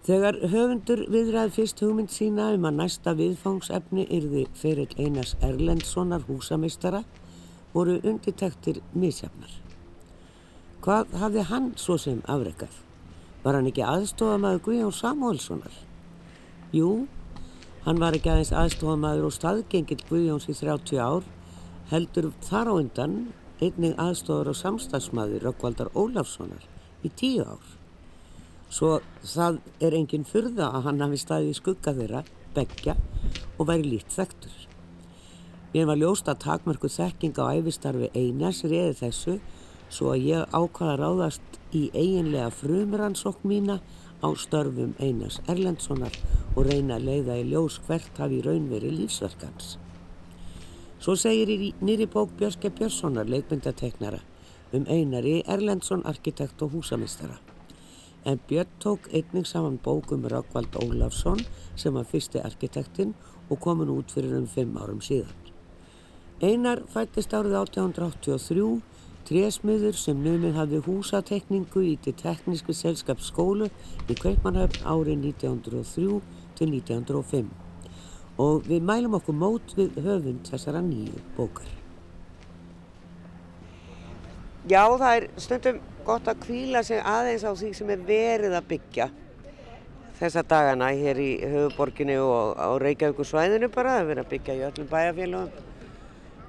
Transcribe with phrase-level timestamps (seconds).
[0.00, 7.02] Þegar höfundur viðræði fyrst hugmynd sína um að næsta viðfangsefni yrði fyrir Einars Erlendssonar húsamistara
[7.74, 9.50] voru undirtektir misjafnar.
[10.80, 12.72] Hvað hafði hann svo sem afrekað?
[13.42, 15.74] Var hann ekki aðstofamæður Guðjón Samuelssonar?
[16.72, 16.88] Jú,
[17.84, 21.28] hann var ekki aðeins aðstofamæður og staðgengill Guðjóns í 30 ár,
[21.92, 23.18] heldur þar á undan
[23.60, 26.64] einnig aðstofar og samstagsmæður Rökkvaldar Ólafssonar
[27.04, 27.79] í 10 ár.
[28.70, 32.20] Svo það er enginn fyrða að hann hafi staðið í skugga þeirra,
[32.54, 32.94] begja
[33.58, 34.54] og væri lít þektur.
[35.72, 39.36] Mér var ljóst að takmörku þekking á æfistarfi Einars reði þessu
[39.90, 43.80] svo að ég ákvaða ráðast í eiginlega frumrannsókn mína
[44.22, 46.14] á störfum Einars Erlendssonar
[46.54, 49.76] og reyna að leiða í ljós hvert hafi raunveri lífsverkans.
[51.02, 54.22] Svo segir í nýri bók Björske Björnssonar leikmyndateknara
[54.74, 57.40] um Einari Erlendsson arkitekt og húsamistara
[58.24, 61.38] en Björn tók einnig saman bókum Rákvald Ólafsson
[61.74, 63.14] sem var fyrsti arkitektinn
[63.48, 65.32] og komin út fyrir um fimm árum síðan.
[66.40, 68.80] Einar fættist árið 1883,
[69.28, 73.68] trésmiður sem numið hafði húsatekningu í til teknísku selskapsskólu
[74.08, 76.20] í Kveipmannhöfn árið 1903
[76.56, 77.50] til 1905
[78.40, 81.68] og við mælum okkur mót við höfund þessara nýju bókar.
[84.68, 85.78] Já, það er stundum
[86.10, 89.06] gott að kvíla sig aðeins á því sem er verið að byggja
[90.18, 94.56] þessa dagana hér í höfuborginu og á Reykjavík svæðinu bara, það er verið að byggja
[94.56, 95.66] í öllum bæjarfélagum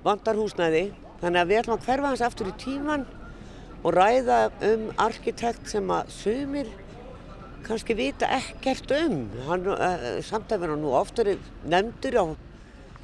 [0.01, 0.85] vandarhúsnæði
[1.21, 3.05] þannig að við ætlum að hverfa hans aftur í tíman
[3.81, 4.39] og ræða
[4.71, 6.71] um arkitekt sem að sumir
[7.65, 9.19] kannski vita ekkert um.
[9.45, 11.35] Hann, uh, samt að vera nú oftur
[11.69, 12.25] nefndur á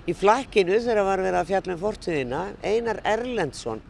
[0.09, 3.83] í flakkinu þegar var verið að fjalla um fortíðina Einar Erlendsson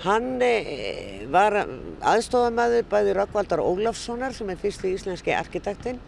[0.00, 5.98] Hann eh, var aðstofamæður bæði Rökkvaldar Ólafssonar sem er fyrsti íslenski arkitektinn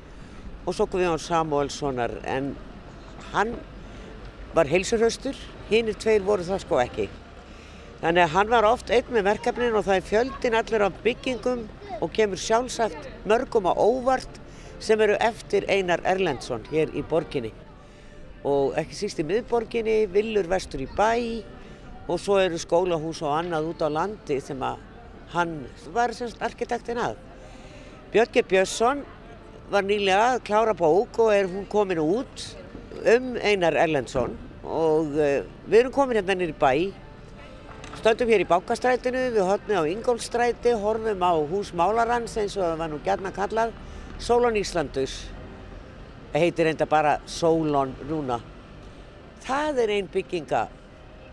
[0.64, 2.54] og svo Guðjón Samuelssonar en
[3.34, 3.52] hann
[4.56, 5.36] var heilsurhaustur,
[5.68, 7.08] hinn er tveir voru það sko ekki.
[8.00, 11.66] Þannig að hann var oft einn með verkefnin og það er fjöldin allir af byggingum
[12.00, 14.40] og kemur sjálfsagt mörgum á óvart
[14.82, 17.52] sem eru eftir Einar Erlendsson hér í borginni.
[18.42, 21.44] Og ekki síst í miðborginni, villur vestur í bæ
[22.08, 24.80] og svo eru skólahús og annað út á landi sem að
[25.32, 25.52] hann
[25.94, 27.16] var semst arkitektinn að.
[28.12, 29.04] Björge Björnsson
[29.72, 32.48] var nýlega að klára bók og er hún komin út
[33.08, 34.34] um Einar Erlendsson.
[34.62, 36.92] Og uh, við erum komin hérna nýri bæ.
[37.96, 42.78] Stöndum hér í Bákastrætinu við höfnum á Ingólfstræti horfum á hús Málarans eins og það
[42.80, 43.74] var nú gætna kallað
[44.18, 45.16] Solon Íslandus
[46.32, 48.40] heitir enda bara Solon núna.
[49.44, 50.66] Það er einn bygginga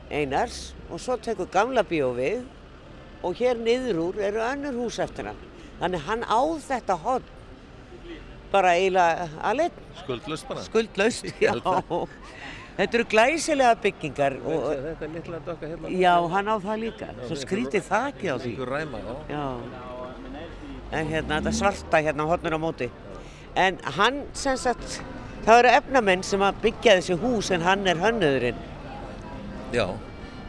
[0.10, 2.46] Einars og svo tekur gamla bíó við
[3.24, 5.40] og hér niður úr eru önnur hús eftir hann.
[5.80, 7.36] Þannig hann á þetta hodn
[8.52, 9.76] bara eiginlega alveg.
[10.04, 10.64] Skuldlaust bara?
[10.66, 11.54] Skuldlaust, já.
[12.80, 14.38] Þetta eru glæsilega byggingar.
[14.48, 15.92] Og, þetta er litla dokka hérna?
[16.00, 17.10] Já, hann á það líka.
[17.28, 18.54] Svo skrítið þakki á því.
[18.56, 19.16] Ykkur ræma, já.
[19.36, 19.46] Já.
[20.96, 22.90] En hérna, þetta svarta hérna hodnur á móti.
[23.60, 25.02] En hann, sem sagt,
[25.46, 28.64] það eru efnamenn sem að byggja þessi hús en hann er hönnuðurinn.
[29.76, 29.86] Já,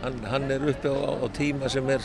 [0.03, 2.05] hann, hann er uppi á, á tíma sem er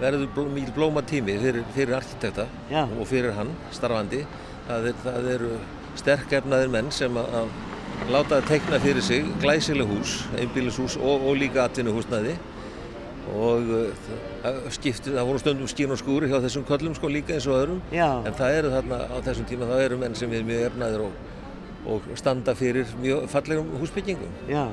[0.00, 2.84] verður bló, mjög blóma tími fyrir, fyrir arkitekta Já.
[2.86, 4.24] og fyrir hann starfandi.
[4.68, 5.52] Það, er, það eru
[5.98, 11.36] sterkefnaðir menn sem að, að láta það tekna fyrir sig glæsileg hús, einbílishús og, og
[11.38, 12.36] líka atvinnuhúsnaði
[13.32, 14.06] og uh,
[14.42, 17.60] það skipti, það voru stundum skín og skúri hjá þessum köllum sko líka eins og
[17.60, 18.08] öðrum Já.
[18.26, 21.20] en það eru þarna á þessum tíma það eru menn sem er mjög efnaðir og,
[21.92, 24.34] og standa fyrir mjög fallegum húsbyggingum.
[24.50, 24.64] Já.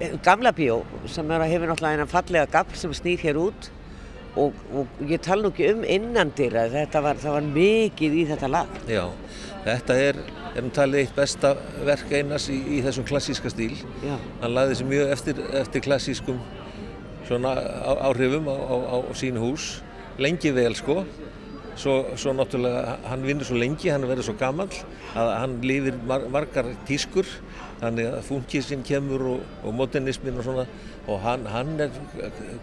[0.00, 0.80] Gamla bíó
[1.12, 3.66] sem hefur náttúrulega eina fallega gafl sem snýr hér út
[4.38, 8.48] og, og ég tala nú ekki um innandir að þetta var, var mikið í þetta
[8.48, 8.78] lag.
[8.88, 9.02] Já,
[9.66, 10.20] þetta er,
[10.54, 11.52] erum talið eitt besta
[11.84, 13.74] verk einas í, í þessum klassíska stíl.
[14.00, 14.16] Já.
[14.40, 16.40] Hann laði þessi mjög eftir, eftir klassískum
[17.28, 17.52] svona
[18.08, 19.68] áhrifum á, á, á sínu hús,
[20.16, 21.02] lengi vel sko.
[21.80, 24.68] Svo, svo náttúrulega, hann vinnur svo lengi, hann verður svo gammal
[25.16, 27.28] að hann lifir mar margar tískur
[27.80, 30.66] þannig að funkísinn kemur og, og modernismin og svona.
[31.10, 31.94] Og hann, hann er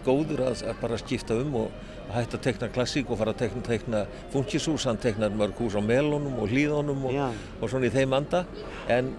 [0.06, 3.64] góður að, að bara skipta um og hætta að tekna klassík og fara að tekna,
[3.66, 7.18] tekna funkíshús, hann teknar mörg hús á melónum og hlýðónum og,
[7.60, 8.44] og svona í þeim anda.
[8.88, 9.12] En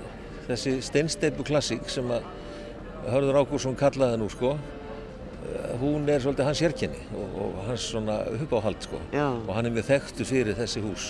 [0.48, 2.26] þessi steinsteipu klassík sem að
[3.10, 4.58] Hörður Ágúrsson kallaði nú sko
[5.80, 9.00] hún er svolítið hans sérkenni og, og hans svona uppáhald sko.
[9.14, 9.28] Já.
[9.48, 11.08] og hann er mjög þekktu fyrir þessi hús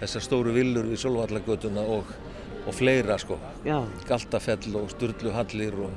[0.00, 2.12] þessar stóru villur við Solvallagötuna og,
[2.66, 3.78] og fleira sko Já.
[4.08, 5.94] Galtafell og Sturluhallir og,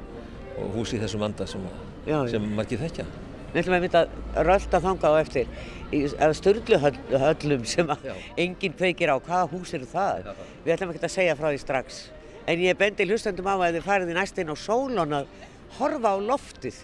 [0.59, 1.65] og hús í þessum anda sem,
[2.07, 3.07] Já, sem margir þekkja
[3.49, 5.47] Við ætlum að mynda að rölda þanga á eftir
[5.89, 6.03] í
[6.37, 7.89] störluhöllum sem
[8.37, 9.17] enginn kveikir á.
[9.17, 10.29] Hvaða hús eru það?
[10.65, 11.99] Við ætlum ekki að segja frá því strax.
[12.45, 15.31] En ég bendi hlustandum á að þið farið í næstinn á sólun að
[15.79, 16.77] horfa á loftið.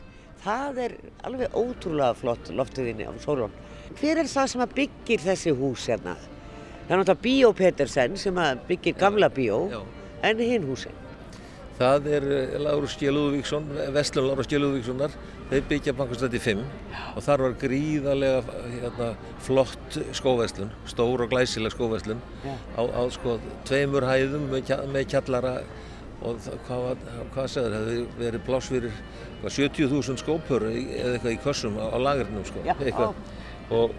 [0.46, 0.96] Það er
[1.26, 3.54] alveg ótrúlega flott loftiðinni á sólun.
[4.00, 6.18] Hver er það sem byggir þessi hús hérna?
[6.86, 8.38] Það er náttúrulega Bíó Petersen sem
[8.68, 9.82] byggir gamla bíó, Já.
[10.22, 10.94] en hinn húsin.
[11.80, 15.16] Það er eh, Lárus Gjelúðvíksson, Vestlun Lárus Gjelúðvíkssonar,
[15.50, 16.62] þeir byggja bankastræti 5
[17.16, 19.10] og þar var gríðarlega hérna,
[19.44, 25.58] flott skóveslun, stór og glæsileg skóveslun á, á sko tveimur hæðum með, með kjallara
[26.24, 27.06] og það, hvað,
[27.36, 28.98] hvað segður, hefði verið pláss fyrir
[29.42, 33.10] hvað, 70.000 skópur eða eitthvað í kössum á, á lagrinum sko, Já.
[33.76, 33.98] og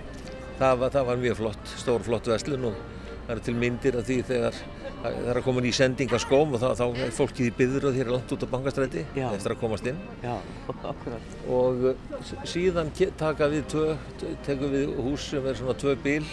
[0.60, 2.80] það var, það var mjög flott, stór flott veslun og
[3.26, 4.58] það eru til myndir af því þegar
[5.02, 7.84] það er að koma ný sending á skóm og þá, þá er fólkið í byður
[7.90, 9.26] og þér er langt út á bankastræti Já.
[9.36, 10.36] eftir að komast inn Já,
[11.58, 11.82] og
[12.22, 13.86] s- síðan taka við tvö,
[14.20, 16.24] t- tekum við hús sem er svona tvö bíl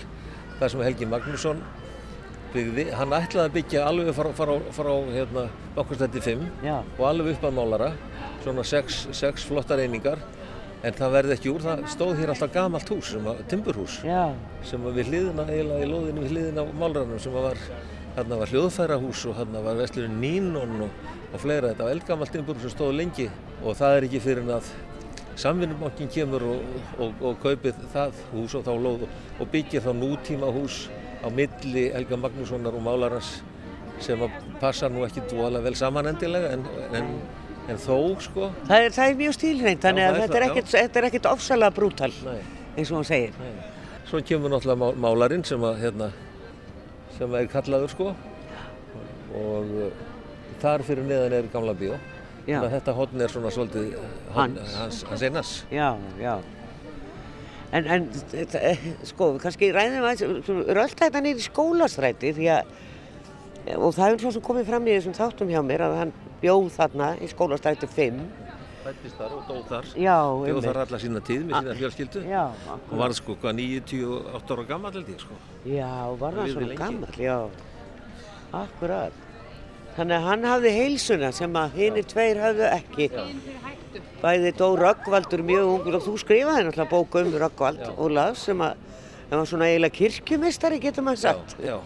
[0.59, 1.61] þar sem Helgi Magnússon
[2.53, 6.75] byggði, hann ætlaði að byggja alveg frá, frá, frá hérna, bankastræti 5 Já.
[6.99, 7.91] og alveg upp að málara
[8.43, 10.21] svona sex, sex flottar einingar
[10.83, 14.23] en það verði ekki úr, það stóð hér alltaf gamalt hús, sem að, timburhús Já,
[14.67, 17.59] sem var við hliðina, eiginlega í lóðinu við hliðina á málaranum sem var
[18.17, 22.67] hérna var hljóðfærahús og hérna var vestlurinn Nínon og, og fleira, þetta var eldgamalt timburhús
[22.67, 23.29] sem stóð lengi
[23.63, 24.73] og það er ekki fyrir en að
[25.39, 29.07] samvinnubankin kemur og, og, og kaupið það hús og þá og,
[29.39, 30.83] og byggir þá nútíma hús
[31.23, 33.39] á milli Helga Magnússonar og málarans
[34.03, 37.09] sem að passa nú ekki dvoðalega vel saman endilega en, en,
[37.69, 40.71] en þó sko það er, það er mjög stílhreint, þannig að er þetta er ekkert,
[40.73, 42.39] þetta er ekkert ofsalega brútal, Nei.
[42.77, 43.35] eins og hann segir.
[43.39, 43.53] Nei.
[44.09, 46.09] Svo kemur náttúrulega má- málarinn sem að hérna,
[47.17, 48.09] sem er kallaður sko
[49.33, 49.93] og uh,
[50.61, 51.95] þar fyrir neðan er gamla bíó.
[52.43, 53.93] Þannig að þetta hotn er svona svolítið
[54.35, 54.73] hotn, Hans.
[54.75, 55.51] hans, hans einas.
[55.71, 56.33] Já, já.
[57.73, 58.09] En, en
[58.59, 60.25] eh, sko, kannski ræðum að
[60.75, 62.73] rölda þetta niður í skólastræti því að,
[63.79, 66.11] og það er svo sem komið fram í þessum þáttum hjá mér að hann
[66.43, 68.21] bjóð þarna í skólastræti 5.
[68.83, 69.85] Fættist þar og dóð þar.
[69.95, 70.65] Já, Bjóð einmitt.
[70.67, 72.23] þar alla sína tíð með sína fjölskyldu.
[72.27, 72.97] Já, Og akkurat.
[72.99, 75.37] varð sko hvað 98 ára gammal held ég sko.
[75.65, 77.37] Já, var það svona gammal, já.
[78.53, 79.13] Akkurat.
[79.95, 83.07] Þannig að hann hafði heilsuna sem að hinir tveir hafðu ekki.
[84.23, 87.91] Bæði dó Röggvaldur mjög ungur og þú skrifaði náttúrulega bóku um Röggvald Já.
[88.01, 88.73] Ólafs sem að
[89.29, 91.55] hann var svona eiginlega kirkjumistari getur maður sagt.
[91.61, 91.77] Já,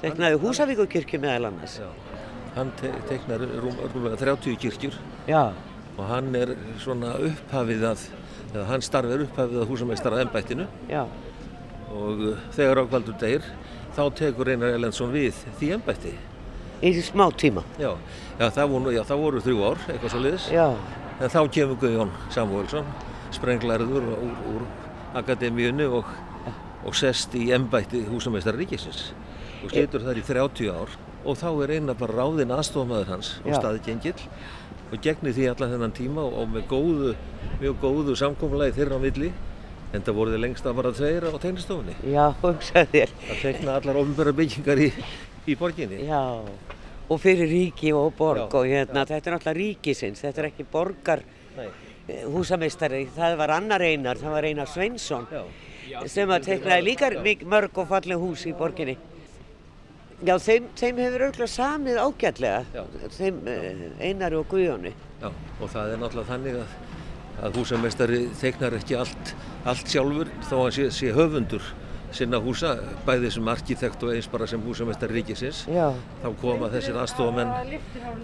[0.00, 1.78] Teknaði Húsavíku kirkju meðal annars.
[2.54, 4.98] Hann te teiknar rúm, rúmlega 30 kirkjur.
[5.30, 5.52] Já,
[5.96, 8.04] og hann er svona upphafið að,
[8.52, 10.68] eða hann starfið upphafið að húsameistara embættinu.
[10.90, 11.04] Já,
[11.94, 13.46] og uh, þegar Rákvaldur deyr
[13.94, 16.14] þá tekur Einar Erlendsson við því embætti.
[16.84, 17.62] í smá tíma.
[17.78, 17.92] Já,
[18.38, 20.48] já, það voru, já, það voru þrjú ár, eitthvað svo liðis.
[20.52, 20.68] Já,
[21.22, 22.86] En þá kemur Guðjón Samuelsson,
[23.34, 24.64] sprenglarður úr, úr
[25.14, 26.08] akademíunni og,
[26.82, 29.12] og sest í embætti húsameistara ríkisins.
[29.62, 33.56] Og situr þar í 30 ár og þá er Einar bara ráðinn aðstofmaður hans og
[33.56, 34.28] staðgengill
[34.92, 37.14] og gegnir því allan þennan tíma og, og með góðu,
[37.62, 39.30] mjög góðu samkomulagi þeirra á milli
[39.94, 41.94] en það voru þið lengst að bara tveir á tegnistofunni.
[42.10, 43.12] já, hugsaði þér.
[43.30, 44.88] að tekna allar ofnbæra byggingar í,
[45.46, 46.00] í borginni.
[46.08, 46.20] Já,
[47.08, 50.66] og fyrir ríki og borg Já, og hérna, þetta er náttúrulega ríkisins, þetta er ekki
[50.72, 51.22] borgar
[51.56, 51.68] Nei.
[52.08, 56.00] eh, húsameistari, það var annar einar, það var einar Sveinsson Já.
[56.10, 57.10] sem að teknaði líka
[57.46, 58.96] mörg og falleg hús í borginni.
[60.24, 62.82] Já, þeim, þeim hefur auðvitað samið ágætlega, Já.
[63.18, 64.92] þeim eh, einari og Guðjóni.
[65.22, 66.76] Já, og það er náttúrulega þannig að,
[67.48, 69.34] að húsameistari teiknar ekki allt,
[69.66, 71.66] allt sjálfur þó hann sé, sé höfundur
[72.14, 72.76] sinna húsa,
[73.08, 75.64] bæði sem arkitekt og eins bara sem húsameistari ríkisins.
[75.66, 75.88] Já,
[76.22, 77.50] Þá koma þessir aðstofamenn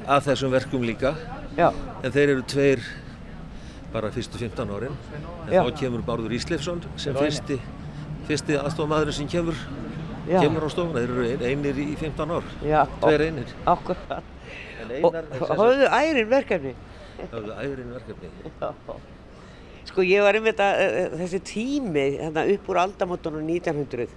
[0.06, 1.16] að þessum verkum líka,
[1.58, 1.72] já,
[2.04, 2.84] en þeir eru tveir
[3.90, 4.94] bara fyrstu 15 árin.
[5.48, 5.64] En Já.
[5.66, 7.56] þá kemur Bárður Ísleifsson sem fyrsti,
[8.28, 9.58] fyrsti aðstofamaðurinn sem kemur,
[10.28, 11.00] já, kemur á stofuna.
[11.00, 13.54] Þeir eru ein, einir í 15 ár, já, tveir einir.
[13.64, 14.22] akkurat.
[15.00, 16.74] Og sem höfðu ærin verkefni.
[17.30, 18.28] höfðu ærin verkefni.
[19.90, 24.12] Sko ég var einmitt að eh, þessi tími hérna, upp úr aldamótunum 1900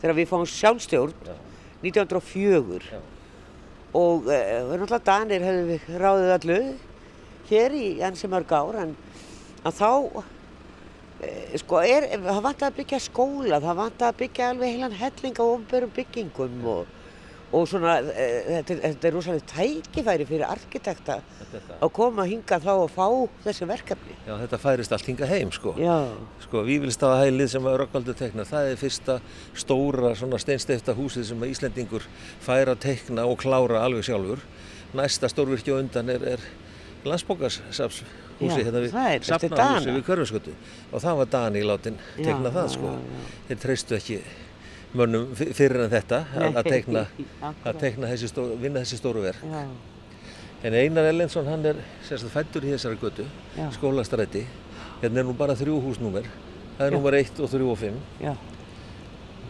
[0.00, 1.34] þegar við fáum sjálfstjórn Já.
[1.84, 3.00] 1904 Já.
[4.00, 4.38] og e,
[4.70, 6.58] náttúrulega Danir hefðu við ráðið allu
[7.50, 8.94] hér í ansi mörg ár en
[9.64, 10.24] þá
[11.60, 15.44] sko er, það vant að byggja skóla, það vant að byggja alveg heilan helling á
[15.44, 16.86] ofnbörum byggingum og,
[17.54, 21.20] og svona e, þetta, er- þetta er rosalega tækifæri fyrir arkitekta
[21.54, 23.04] Þetta, að koma hinga þá og fá
[23.44, 24.16] þessi verkefni.
[24.26, 25.74] já, þetta færist allt hinga heim sko.
[25.78, 25.96] Já,
[26.42, 29.14] Sko, Vífilstafahælið sem að Rökkvaldur tekna, það er fyrsta
[29.54, 32.04] stóra svona steinsteifta húsið sem að Íslendingur
[32.42, 34.42] fær að tekna og klára alveg sjálfur.
[34.94, 36.42] Næsta stórvirkja undan er, er,
[37.08, 38.06] landsbókarsafshúsi
[38.40, 40.54] Já, hérna við er safnahúsi við Körfuskötu
[40.90, 42.92] og það var Dani látin tekna Já, það já, sko.
[42.94, 43.26] Já.
[43.48, 44.18] þeir treystu ekki
[44.94, 47.66] mönnum fyrir en þetta að, akkurat.
[47.66, 49.42] að tekna þessi stóru, vinna þessi stóru verk.
[49.42, 49.62] Já,
[50.64, 53.26] en Einar Ellensson hann er sérst, fættur í þessari götu
[53.58, 53.66] Já.
[53.74, 54.44] skólastræti
[55.02, 56.26] hérna er nú bara þrjú húsnúmer.
[56.78, 56.96] Það er Já.
[56.98, 58.34] númer 1 og 3 og 5 já,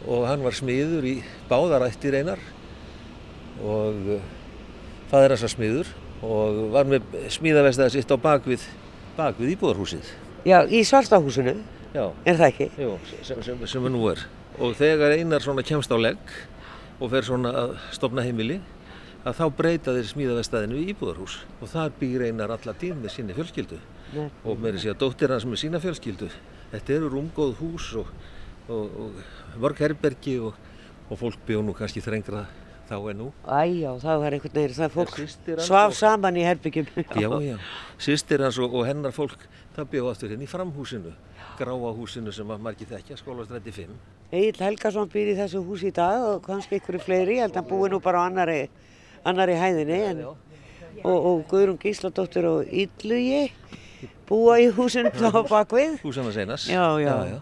[0.04, 1.14] og hann var smiður í
[1.48, 2.40] báðarættir einar.
[3.64, 4.18] Og
[5.12, 5.92] það er þess að smiður
[6.24, 7.04] og var með
[7.36, 8.64] smíðavestaði sitt á bakvið,
[9.18, 10.12] bakvið íbúðarhúsið.
[10.48, 11.56] já, í svartahúsinu,
[11.94, 12.70] Já, er það ekki?
[12.82, 14.24] jú, sem, sem, sem nú er.
[14.58, 16.18] Og þegar einar kemst á legg
[17.00, 18.60] og fer svona að stopna heimili,
[19.24, 23.36] að þá breyta þeir smíðavestaðinu í íbúðarhús og þar býr einar alla tíð með sinni
[23.36, 23.78] fjölskyldu
[24.14, 24.28] Nei.
[24.44, 26.28] og meiri sé að dóttir hans með sína fjölskyldu.
[26.74, 28.10] Þetta eru rúmgóð hús og,
[28.68, 30.58] og, og mörg herbergi og,
[31.08, 32.44] og fólk bjóð nú kannski þrengra
[32.88, 33.28] þá en nú.
[33.46, 36.88] Æjá, það var einhvern veginn, það fólk systir hans svaf og- saman í herbyggjum.
[37.20, 37.56] Já, já.
[38.06, 41.14] Sýstir hans og, og hennar fólk, það bjóð aftur hérna í framhúsinu,
[41.58, 43.94] gráa húsinu sem að margir þekkja, skólastrætti 5.
[44.34, 47.62] Egil Helgason býr í þessu húsi í dag og kannski einhverju fleiri, ég held að
[47.62, 48.64] hann búi nú bara á annari,
[49.24, 53.44] annari hæðinni en, og, og Guðrún Gísladóttir og Yllugi
[54.28, 55.98] búa í húsinu þá bakvið.
[56.02, 56.66] Húsana seinas.
[56.70, 57.40] Já, já.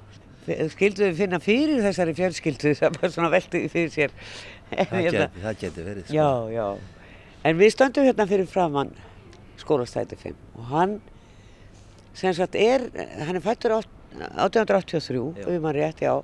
[0.73, 4.15] Skildu við finna fyrir þessari fjölskyldu, það var svona veltið fyrir sér.
[4.93, 6.05] Það hérna- geti, það geti verið.
[6.07, 6.15] sko.
[6.17, 6.67] Já, já.
[7.45, 8.93] En við stöndum hérna fyrir framann
[9.63, 11.01] skólastæti 5 og hann
[12.15, 12.89] sem sagt er,
[13.25, 15.47] hann er fættur átt- 1883, Já.
[15.49, 16.23] ef maður rétt, já.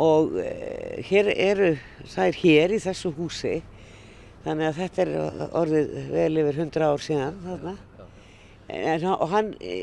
[0.00, 1.68] Og e, hér eru,
[2.08, 3.58] það er hér í þessu húsi,
[4.46, 5.10] þannig að þetta er
[5.60, 7.74] orðið vel yfir 100 ár síðan þarna.
[8.68, 9.74] En, og hann e,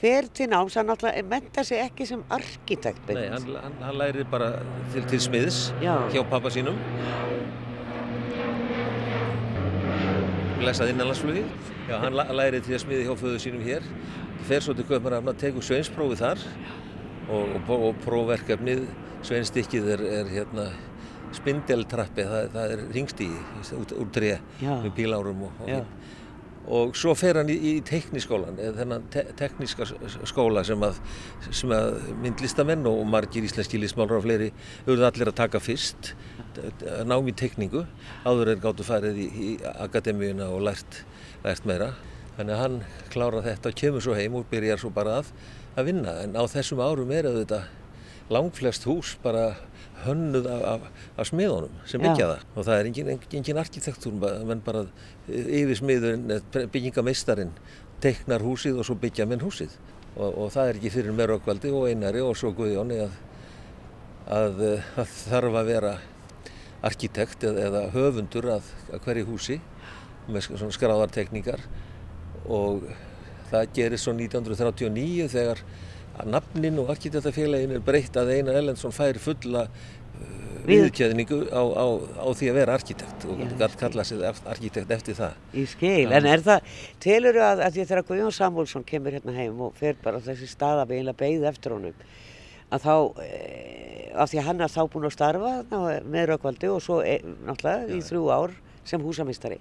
[0.00, 3.08] fer til náms, hann náttúrulega menta sig ekki sem arkitekt.
[3.08, 4.50] Nei, hann, hann, hann læri bara
[4.92, 5.94] til, til smiðs Já.
[6.12, 6.76] hjá pappa sínum.
[10.60, 11.46] Lesað innanlandsflugi.
[11.88, 13.88] Já, hann læri til smiði hjá föðu sínum hér.
[14.48, 16.44] Fer svo til Kaupmannafna, tekur sveinsprófið þar
[17.30, 18.86] og, og, og prófverkefnið,
[19.24, 20.70] sveinstykkið er, er hérna
[21.36, 23.42] spindeltrappi, það, það er ringstígi
[23.78, 24.72] út, úr tré Já.
[24.82, 25.70] með bílárum og, og
[26.68, 30.98] og svo fer hann í, í tekniskólan, eða þennan te tekníska s- skóla sem að,
[31.50, 34.50] sem að myndlistamenn og margir íslenski listmálur og fleiri
[34.86, 36.12] auðvitað allir að taka fyrst,
[36.60, 37.86] að nám í tekningu,
[38.28, 39.50] áður er gáttu farið í, í
[39.86, 41.02] akademíuna og lært,
[41.46, 41.92] lært meira.
[42.36, 42.76] Þannig að hann
[43.12, 45.32] klárar þetta og kemur svo heim og byrjar svo bara að,
[45.76, 46.14] að vinna.
[46.24, 47.66] En á þessum árum er auðvitað
[48.30, 49.56] langflest hús bara
[50.04, 52.32] hönnuð af, af, af smiðunum sem byggja Já.
[52.32, 52.44] það.
[52.54, 54.84] Og það er engin, engin arkitektúr, menn bara
[55.28, 56.36] yfir smiðurinn,
[56.74, 57.54] byggingameistarinn
[58.00, 59.74] teiknar húsið og svo byggja menn húsið.
[60.16, 63.18] Og, og það er ekki fyrir Merokvaldi og Einari og svo Guðjóni að,
[64.40, 65.92] að eh, það þarf að vera
[66.86, 69.60] arkitekt eða, eða höfundur að, að hverju húsi
[70.30, 71.62] með skráðartekningar
[72.48, 72.86] og
[73.50, 75.62] það gerist svo 1939 þegar
[76.20, 81.62] að nafnin og arkitektafélagin er breytt að Einar Ellensson fær fulla uh, Við- viðkjöðningu á,
[81.62, 81.86] á,
[82.20, 85.38] á því að vera arkitekt og Já, gætt kalla sig arkitekt eftir það.
[85.56, 86.16] Í skil, Já.
[86.18, 89.72] en er það, telur þú að, að því þegar Guðjón Samúlsson kemur hérna heim og
[89.80, 92.04] fer bara á þessi stað að eiginlega beigð eftir honum,
[92.70, 95.54] að þá, e, af því að hann er þá búinn að starfa
[96.12, 97.16] með Rökkvaldi og svo e,
[97.48, 98.54] náttúrulega í þrjú ár
[98.86, 99.58] sem húsamistari,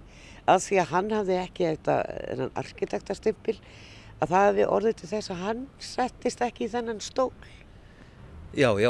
[0.49, 1.95] að því að hann hafði ekki þetta,
[2.27, 3.57] þennan arkitektastimpil,
[4.19, 7.31] að það hefði orðið til þess að hann settist ekki í þennan stól.
[8.57, 8.89] Já, já,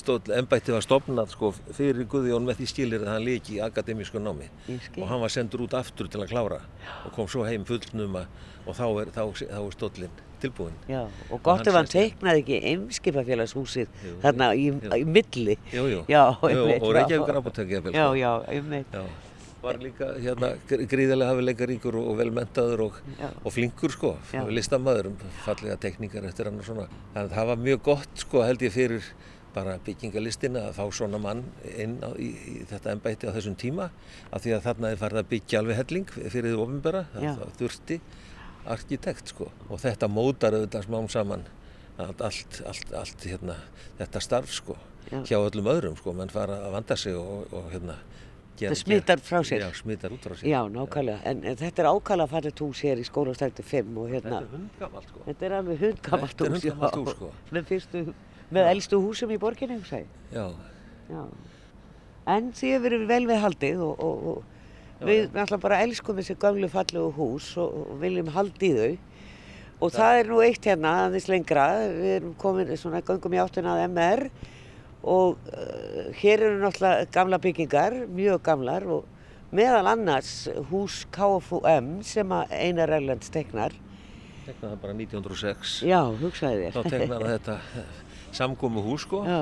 [0.00, 4.22] stóð, embætti var stopnað sko, fyrir Guðjón með því skilir að hann líki í akademísku
[4.24, 6.62] námi og hann var sendur út aftur til að klára
[7.04, 8.24] og kom svo heim fullnuma
[8.64, 10.72] og þá er, er stóllinn tilbúin.
[10.88, 13.90] Já, og gott ef hann teiknaði ekki einskipafélagshúsið
[14.22, 15.58] þarna í, í milli.
[15.74, 16.86] Jú, jú, Já, jú og.
[16.96, 18.16] Reykjavík apotek jafnvel, Já, sko.
[18.16, 18.96] já, einmitt.
[18.96, 19.04] Já,
[19.62, 23.00] var líka hérna gr- gríðarlega hafileikaríkur og, og velmentaður og,
[23.44, 24.14] og flinkur sko,
[24.48, 26.86] listamæður um fallega tekníkar eftir hann og svona.
[27.12, 29.10] Þannig að það var mjög gott sko held ég fyrir
[29.50, 31.40] bara byggingalistina að fá svona mann
[31.74, 33.88] inn á, í, í þetta embætti á þessum tíma
[34.30, 37.32] af því að þarna er farið að byggja alveg helling fyrir því ofinbera, Já.
[37.40, 37.96] það, þurfti
[38.70, 41.42] arkitekt sko og þetta mótar auðvitað smám saman
[42.00, 43.56] allt, allt, allt, allt hérna,
[43.98, 44.76] þetta starf sko
[45.10, 45.18] Já.
[45.26, 47.96] hjá öllum öðrum sko, menn fara að vanda sig og, og hérna
[48.68, 49.62] Það smitar frá sér.
[49.64, 50.48] Já, smitar út frá sér.
[50.52, 51.20] Já, nákvæmlega.
[51.30, 54.52] En, en þetta er ákvæmlega fallet hús hér í skólastrækti 5 og hérna, Þetta er
[54.58, 55.22] hundgamalt sko.
[55.26, 56.64] þetta er alveg hundgamalt Þetta er hús.
[56.68, 57.00] hundgamalt já.
[57.00, 57.30] hús, sko.
[57.56, 58.04] Með fyrstu,
[58.50, 60.06] með elstu húsum í borginni, hugsa ég.
[60.34, 60.46] Já,
[61.10, 61.22] Já.
[62.30, 64.42] En því hefur verið vel við haldið og, og, og
[65.00, 65.30] Já, við já.
[65.34, 68.98] náttúrulega bara elskum þessi gömlu fallegu hús og, og viljum haldi í þau.
[69.80, 73.78] Og það er nú eitt hérna aðeins lengra, við erum komin svona göngum í áttuna
[73.78, 74.26] að MR
[75.02, 79.06] og uh, hér eru náttúrulega gamla byggingar, mjög gamlar og
[79.54, 83.74] meðal annars hús KFUM sem Einar Erlend steknar.
[84.44, 85.74] Teknaði það bara 1906.
[85.88, 86.78] Já, hugsaði þér.
[86.78, 87.58] Þá hann þetta
[88.34, 89.40] samgómu hús sko Já,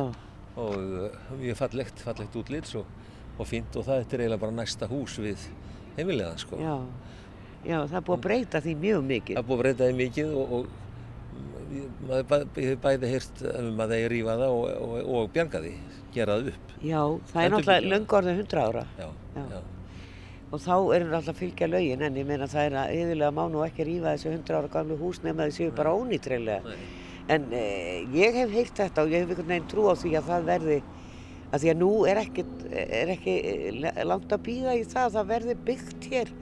[0.58, 2.88] og uh, mjög fallegt, fallegt útlits og,
[3.36, 5.44] og fínt og það er eiginlega bara næsta hús við
[5.98, 6.58] heimilegan sko.
[6.62, 6.74] já,
[7.66, 9.38] já, það er búið að breyta því mjög mikið.
[9.38, 10.87] Það er búið að breyta því mikið og, og
[12.08, 15.60] maður bæ, ég hef bæði heyrt um að þeir rífa það og, og, og bjarga
[15.64, 15.72] því,
[16.14, 16.76] gera það upp.
[16.82, 17.00] Já,
[17.32, 19.42] það er náttúrulega löngu orðið 100 ára Já, Já.
[19.52, 19.60] já.
[20.48, 23.42] og þá er náttúrulega að fylgja lögin en ég meina það er að yfirlega má
[23.52, 26.62] nú ekki rífa þessu 100 ára gamlu hús nema þau séu bara ónýtreilega.
[26.64, 26.86] Nei.
[27.28, 30.30] En eh, ég hef heyrt þetta og ég hef einhvern veginn trú á því að
[30.30, 30.78] það verði
[31.48, 35.18] að því að nú er ekki, er ekki eh, langt að býða í það að
[35.18, 36.32] það verði byggt hér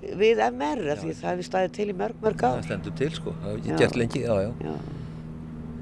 [0.00, 2.62] við MR af því að það hefur staðið til í mörg mörg Það ár.
[2.68, 3.72] stendur til sko, það hefur Já.
[3.74, 4.50] ekki gert lengi, já, já.
[4.64, 4.74] Já,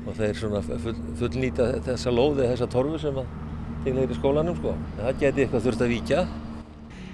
[0.09, 3.27] Og þeir svona full, fullnýta þessa lóði, þessa torfu sem að
[3.85, 4.73] tilheyri skólanum sko.
[4.99, 6.23] Það geti eitthvað þurft að víkja.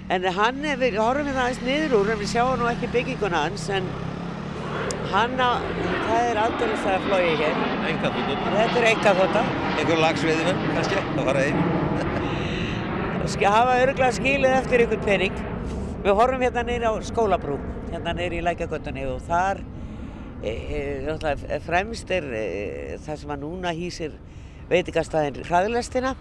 [0.09, 3.41] En hann, er- við horfum við aðeins niður úr en við sjáum nú ekki bygginguna
[3.49, 3.83] hans en
[5.11, 5.59] hann á,
[6.07, 7.59] það er aldrei það að flói hér.
[7.89, 8.37] Enga þúttur.
[8.55, 9.43] Þetta er enga þótta.
[9.79, 11.59] Einhver lagsveiðimenn kannski, það fara heim.
[13.25, 15.33] Sk- hafa örgulega skilið eftir ykkur pening.
[16.05, 17.55] Við horfum hérna neyri á skólabrú,
[17.89, 19.57] hérna neyri í lækjagötunni og þar
[20.45, 22.41] e, e, náttúrulega fremst er e,
[23.01, 24.13] það sem að núna hýsir
[24.69, 26.11] veitingastæðin hraðlestina,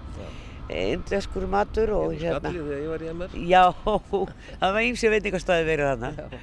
[0.73, 2.41] indeskur matur og Ég var hérna.
[2.41, 3.37] skallið þegar ég var í MR.
[3.51, 3.63] Já,
[4.63, 6.41] það var ímsi veitingastæði verið þarna.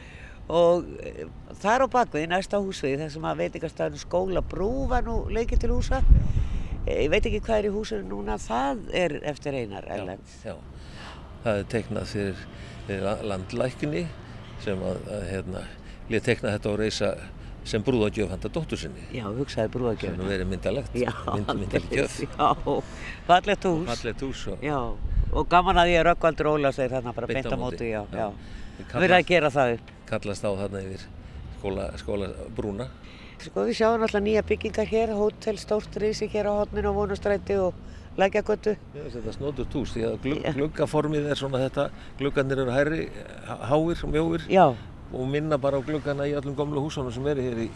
[0.62, 1.28] Og e,
[1.64, 6.04] þar á bakvið, næsta húsvið, þar sem að veitingastæðin skólabrú var nú leikið til húsa.
[6.86, 10.38] E, ég veit ekki hvað er í húsinu núna, það er eftir einar erlend.
[10.46, 10.60] Já,
[11.44, 12.42] það er teiknað fyrir,
[12.88, 14.04] fyrir la- landlækni
[14.62, 15.62] sem að, að hérna,
[16.12, 17.12] lið teikna þetta og reysa
[17.64, 19.04] sem brúðagjöf handa dóttur sinni.
[19.14, 20.16] Já, hugsaði sem brúðagjöf.
[20.18, 22.20] nú verið myndalegt, Já, mynd, myndaleg gjöf.
[22.26, 22.48] Já,
[23.28, 23.86] fallegt hús.
[23.92, 24.78] Fallegt hús og Já,
[25.32, 27.90] og gaman að ég Rökkvaldur Ólafs er þarna bara Beint beint á á móti, móti,
[27.94, 28.18] já, já.
[28.18, 28.32] já.
[28.82, 29.92] Við Verið að gera það upp.
[30.10, 31.04] kallast á þarna yfir
[31.62, 32.88] skóla, skóla brúna.
[33.42, 37.56] Sko við sjáum alltaf nýja byggingar hér, hótel stórt risi hér á hotninu á vonastræti
[37.62, 37.78] og
[38.22, 38.76] lækjagötu.
[38.96, 40.54] Já, þetta snóturt hús því að glugg, Já.
[40.58, 43.10] gluggaformið er svona þetta, gluggarnir eru hærri,
[43.48, 44.66] há- háir mjóir Já,
[45.12, 47.70] og minna bara á gluggana í öllum gamlu húsunum sem eru hér í,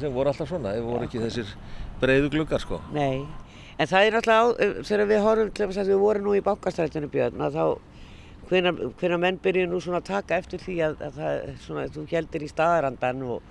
[0.00, 1.46] sem voru alltaf svona, ef voru ekki þessir
[2.00, 2.80] breiðu gluggar sko.
[2.92, 3.24] nei.
[3.78, 4.14] En það er
[4.60, 7.64] eh, þegar við horfum til þess að við vorum nú í bankastrætinu Björn, að þá
[8.50, 12.44] hvenær menn byrjuðu nú svona að taka eftir því að, að það, svona, þú heldir
[12.44, 13.42] í staðarandan og,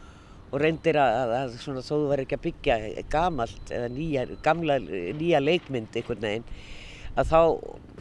[0.51, 2.77] og reyndir að, að, að svona, þó þú verður ekki að byggja
[3.13, 4.77] gamalt eða nýja, gamla,
[5.17, 6.45] nýja leikmynd einhvern veginn,
[7.15, 7.41] að þá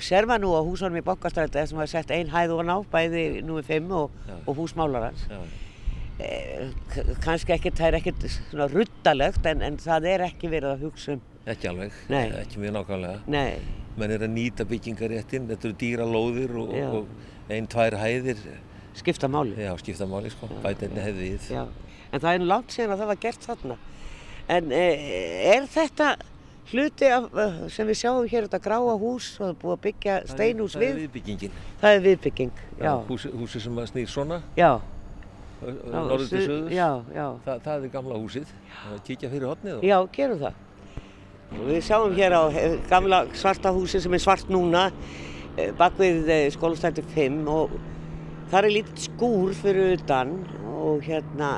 [0.03, 3.25] ser maður nú á húsunum í bankastræti sem var sett ein hæð ofan á, bæði
[3.47, 5.27] númer 5 og, og hús málarans.
[5.31, 5.41] Já,
[6.21, 6.69] Eh,
[7.25, 11.15] kannski ekkert, það er ekkert svona ruttalegt en, en það er ekki verið að hugsa
[11.15, 12.25] um, ekki alveg, Nei.
[12.43, 13.21] ekki mjög nákvæmlega.
[14.01, 18.43] menn er að nýta byggingaréttin, þetta eru dýra lóðir og, og ein, tvær hæðir,
[18.95, 19.55] skipta máli.
[19.59, 21.51] já, skipta máli sko, bæta einni hefði við.
[21.55, 21.67] Já,
[22.13, 23.77] en það er langt síðan að það var gert þarna.
[24.51, 24.85] En e,
[25.55, 26.17] er þetta
[26.71, 29.83] hluti af, eh, sem við sjáum hér, þetta gráa hús og það er búið að
[29.87, 31.01] byggja steinhús Það er við?
[31.03, 32.93] viðbyggingin, Það er viðbygging, já.
[33.09, 34.43] húsi, húsi sem snýr svona,
[35.61, 36.89] norður til já,
[37.45, 40.55] Þa, það er gamla húsið, það er kíkja fyrir hotnið og já, gerum það.
[41.51, 44.91] Og við sjáum hér á eh, gamla svarta húsi sem er svart núna,
[45.57, 47.75] eh, bak við skólastætti 5 og
[48.51, 50.33] það er lítið skúr fyrir utan
[50.81, 51.51] og hérna,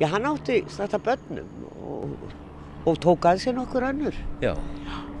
[0.00, 2.30] já, hann átti þetta börnum og,
[2.86, 4.16] og tók að sér nokkur önnur.
[4.42, 4.54] já,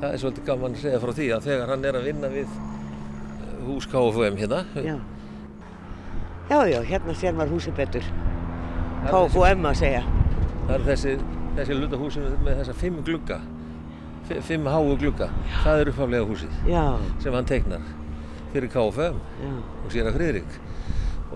[0.00, 2.46] það er svolítið gaman að segja frá því að þegar hann er að vinna við
[2.56, 4.96] eh, hús KFUM hérna, Já.
[6.46, 8.04] Já, já, hérna sér maður húsi betur.
[9.10, 10.02] KFUM að segja.
[10.68, 11.14] það er þessi,
[11.56, 13.40] þessi luta húsi með, þessa fimm glugga,
[14.28, 15.28] fi- fimm háu glugga,
[15.64, 16.84] það er upphaflega húsið Já,
[17.22, 17.82] sem hann teiknar
[18.52, 19.18] fyrir KFUM.
[19.42, 19.52] já,
[19.84, 20.58] og sér að Friðrik.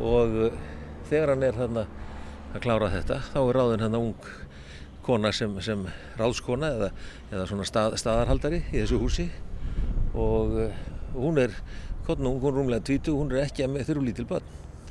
[0.00, 0.62] Og uh,
[1.10, 1.86] þegar hann er þarna
[2.50, 4.30] að klára þetta þá er ráðin hann ung
[5.06, 5.84] kona sem, sem
[6.18, 6.90] ráðskona eða,
[7.30, 9.28] eða svona stað, staðarhaldari í þessu húsi.
[10.14, 10.82] Og uh,
[11.14, 11.54] hún er
[12.10, 14.46] hún er rúmlega 20, hún er ekki með þurru lítil börn.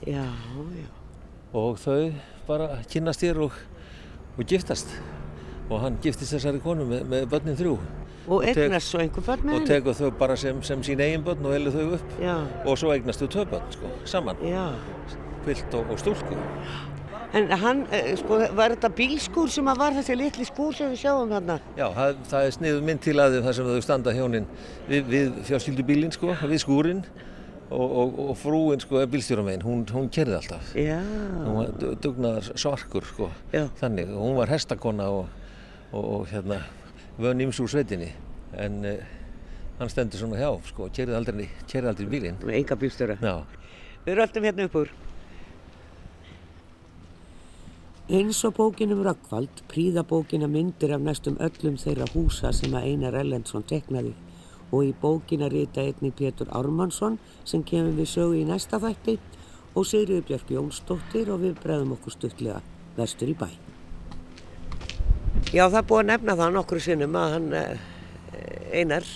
[0.08, 0.88] Já, já.
[1.54, 2.14] og þau
[2.48, 3.56] bara kynnast hér og,
[4.38, 4.88] og giftast.
[5.70, 7.76] Og hann giftist þessari konu með, með börnin þrjú
[8.30, 9.68] Og eignast svo einhver börn með og henni.
[9.74, 12.12] tekur þau bara sem, sem sín eigin börn og helur þau upp.
[12.22, 14.38] Já, og svo eignast þau tvö börn sko, saman,
[15.46, 16.38] kvilt og, og stúlku.
[17.34, 21.02] En hann, eh, sko, var þetta bílskúr sem að var þessi litli skúr sem við
[21.04, 21.60] sjáum þarna?
[21.78, 24.48] Já, það, það er sniðu mynd til að þar sem þau standa hjónin
[24.90, 27.04] við, við fjárskildubílinn sko, við skúrin
[27.70, 30.72] og, og, og frúin sko er bílstjóramegin, hún, hún kerði alltaf.
[30.74, 30.98] Já,
[31.46, 33.68] Hún var du- dugnaðar svarkur sko, Já.
[33.82, 35.30] þannig og hún var hestakona og,
[35.94, 36.64] og, og hérna
[37.20, 38.14] vön íms úr sveitinni
[38.56, 38.96] en uh,
[39.80, 41.50] hann stendur svona hjá, sko, kerið aldrei,
[41.84, 42.42] aldrei bílinn.
[42.52, 43.20] Enga bílstjóra.
[43.22, 43.36] Já.
[44.06, 44.92] Við röltum hérna upp úr.
[48.10, 53.20] Eins og bókinum Rökkvald príða bókina myndir af næstum öllum þeirra húsa sem að Einar
[53.20, 54.16] Ellendsson teknaði
[54.72, 59.20] og í bókina rita einni Pétur Ármannsson sem kemur við sögu í næsta þætti
[59.76, 62.64] og Sigriður Björk Jónsdóttir og við bregðum okkur stuttlega
[62.98, 63.69] vestur í bæ.
[65.50, 67.80] Já, það búið að nefna það nokkru sinnum að hann eh,
[68.70, 69.08] Einar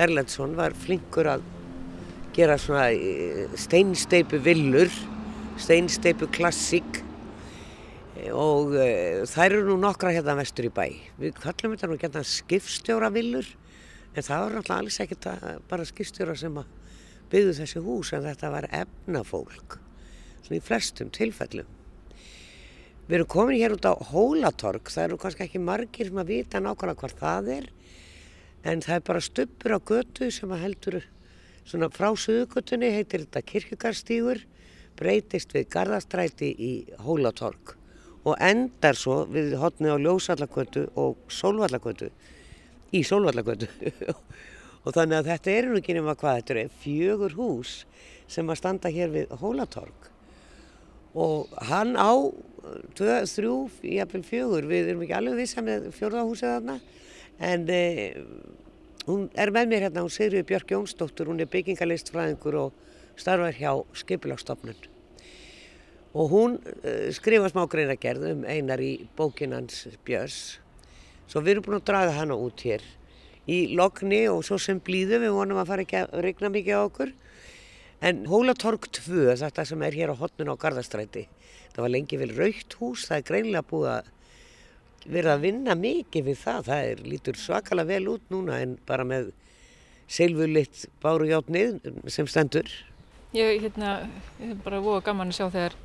[0.00, 1.44] Erlendsson var flinkur að
[2.32, 4.88] gera svona eh, steinsteipu villur,
[5.60, 7.02] steinsteipu klassík
[8.32, 10.86] og uh, þær eru nú nokkra hérna vestur í bæ.
[11.20, 13.46] Við kallum þetta nú hérna skipstjóra villur
[14.14, 15.28] en það var náttúrulega alls ekkert
[15.68, 16.58] bara skipstjóra sem
[17.28, 19.78] byggðu þessi hús en þetta var efnafólk,
[20.40, 21.77] svona í flestum tilfellum.
[23.08, 26.60] Við erum komin hér út á Hólatorg, það eru kannski ekki margir sem að vita
[26.60, 27.68] nákvæmlega hvað það er
[28.68, 30.96] en það er bara stuppur á götu sem að heldur
[31.64, 34.42] svona frá suðugutunni heitir þetta kirkjugarstígur
[35.00, 36.72] breytist við Garðastræti í
[37.06, 37.72] Hólatorg
[38.28, 42.10] og endar svo við hotni á Ljósallagötu og Sólvallagötu
[42.92, 43.70] í Sólvallagötu.
[44.86, 47.72] Og þannig að þetta er nú ekki nema hvað þetta er fjögur hús
[48.30, 50.12] sem að standa hér við Hólatorg
[51.14, 52.12] og hann á
[52.98, 53.56] tvö, þrjú,
[53.96, 56.78] jafnvel fjögur við erum ekki alveg vissa með fjörðahúsið þarna
[57.48, 57.80] en e,
[59.06, 62.86] hún er með mér hérna, hún Sigriður Björk Jónsdóttur hún er byggingalistfræðingur og
[63.18, 64.88] starfar hjá Skipilagstofnun
[66.18, 70.58] og hún uh, skrifa smá greinagerð um einar í bókinans Björns.
[71.28, 72.84] Svo við erum búin að draga hana út hér
[73.48, 76.82] í lokni og svo sem blíðu við vonum að fara ekki að regna mikið á
[76.86, 77.12] okkur
[78.00, 81.26] en Hólatorg 2 þetta sem er hér á hotnun á Garðastræti
[81.74, 84.14] það var lengi vel raukt hús það er greinlega búið að
[85.08, 86.62] vera að vinna mikið við það.
[86.68, 89.32] Það er lítur svakalega vel út núna en bara með
[90.08, 91.78] selvulitt báru játnið
[92.12, 92.68] sem stendur.
[93.36, 93.98] Ég, hérna,
[94.40, 95.76] ég er bara voða gaman að sjá þegar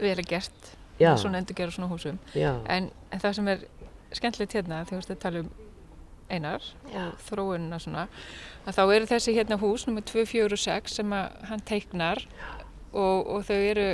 [0.00, 1.14] vel er gert Já.
[1.16, 2.20] svona endur gera svona húsum.
[2.36, 3.66] En, en það sem er
[4.12, 5.50] skemmtilegt hérna þegar þú veist að tala um
[6.30, 7.02] einar Já.
[7.08, 8.06] og þróunina svona
[8.66, 12.24] að þá eru þessi hérna hús nummer 2, 4 og 6 sem að hann teiknar
[12.92, 13.88] og, og þau eru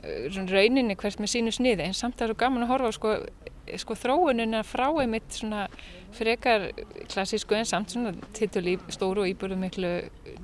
[0.00, 3.14] svona rauninni hvert með sínu sniði en samt er það gaman að horfa á sko,
[3.82, 5.66] sko þróunina frá einmitt svona
[6.16, 6.70] frekar
[7.12, 9.92] klassísku en samt svona tittul í stóru og íbúru miklu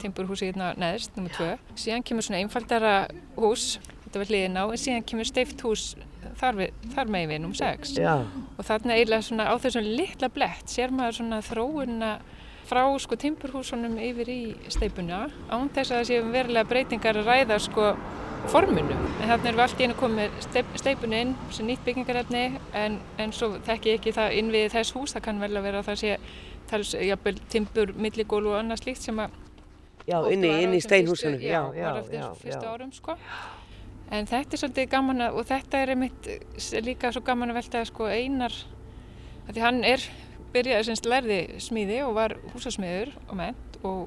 [0.02, 2.96] timburhúsi hérna neðst, nummer 2 síðan kemur svona einfaldara
[3.38, 5.88] hús þetta var hliðin á, en síðan kemur steift hús
[6.40, 8.14] þar, við, þar megin við, nummer 6 Já.
[8.56, 12.12] og þarna eiginlega svona á þessum litla blett sér maður svona þróuna
[12.66, 14.40] frá sko timburhúsunum yfir í
[14.74, 17.92] steipuna án þess að það séum verulega breytingar að ræða sko
[18.50, 18.96] forminu.
[19.22, 22.44] En þarna erum við allt í einu komið steip, steipunu inn sem nýtt byggingarefni
[22.78, 25.66] en, en svo þekki ég ekki það inn við þess hús það kann vel að
[25.66, 26.18] vera að það sé
[26.70, 29.42] tals, jafnvel timbur, milligól og annað slíkt sem að
[30.06, 31.62] Já, inni, inni í fyrstu, já,
[31.98, 32.76] eftir já, fyrstu já.
[34.14, 36.28] En þetta er svolítið gaman að og þetta er einmitt
[36.86, 38.54] líka svo gaman að velta sko einar
[39.46, 40.06] að því hann er
[40.54, 44.06] byrjaði semst lærði smíði og var húsasmiður og ment og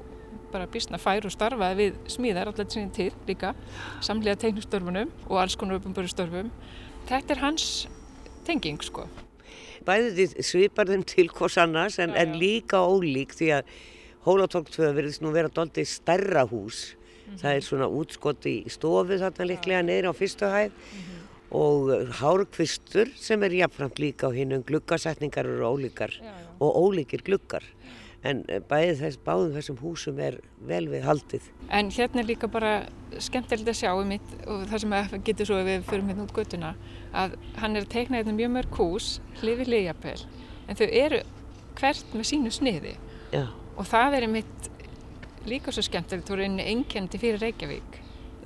[0.50, 3.54] bara býstna fær og starfaði við smíðar allar sinni tíð líka
[4.02, 6.50] samlega teiknustörfunum og alls konar uppumböru störfum
[7.10, 7.66] þetta er hans
[8.48, 9.06] tenging sko
[9.86, 12.40] Bæði þið svipar þeim til hvers annars en, Já, en já.
[12.42, 13.70] líka ólík því að
[14.26, 16.90] Hólatorg 2 verðist nú vera doldið stærra hús.
[17.30, 17.38] Mhm.
[17.42, 21.16] Það er svona útskott í stofu þarna líklega niður á fyrstu hæð Mhm.
[21.50, 21.90] og
[22.20, 26.46] hárkvistur sem er jafnframt líka á hinnum gluggasetningar eru ólíkar Já, já.
[26.60, 27.62] og ólíkir gluggar.
[28.22, 31.40] En eh, þess, báðum þessum húsum er vel við haldið.
[31.70, 32.86] En hérna er líka bara
[33.18, 36.74] skemmtilegt að sjá um mitt og það sem getur svo við förum hérna út göttuna
[37.14, 40.26] að hann er að teikna hérna mjög mörg hús hlifi hliðjapel
[40.68, 41.22] en þau eru
[41.80, 42.94] hvert með sínu sniði
[43.32, 43.46] Já,
[43.78, 44.70] og það er mitt
[45.48, 48.00] líka svo skemmtilegt og reyni einkendi fyrir Reykjavík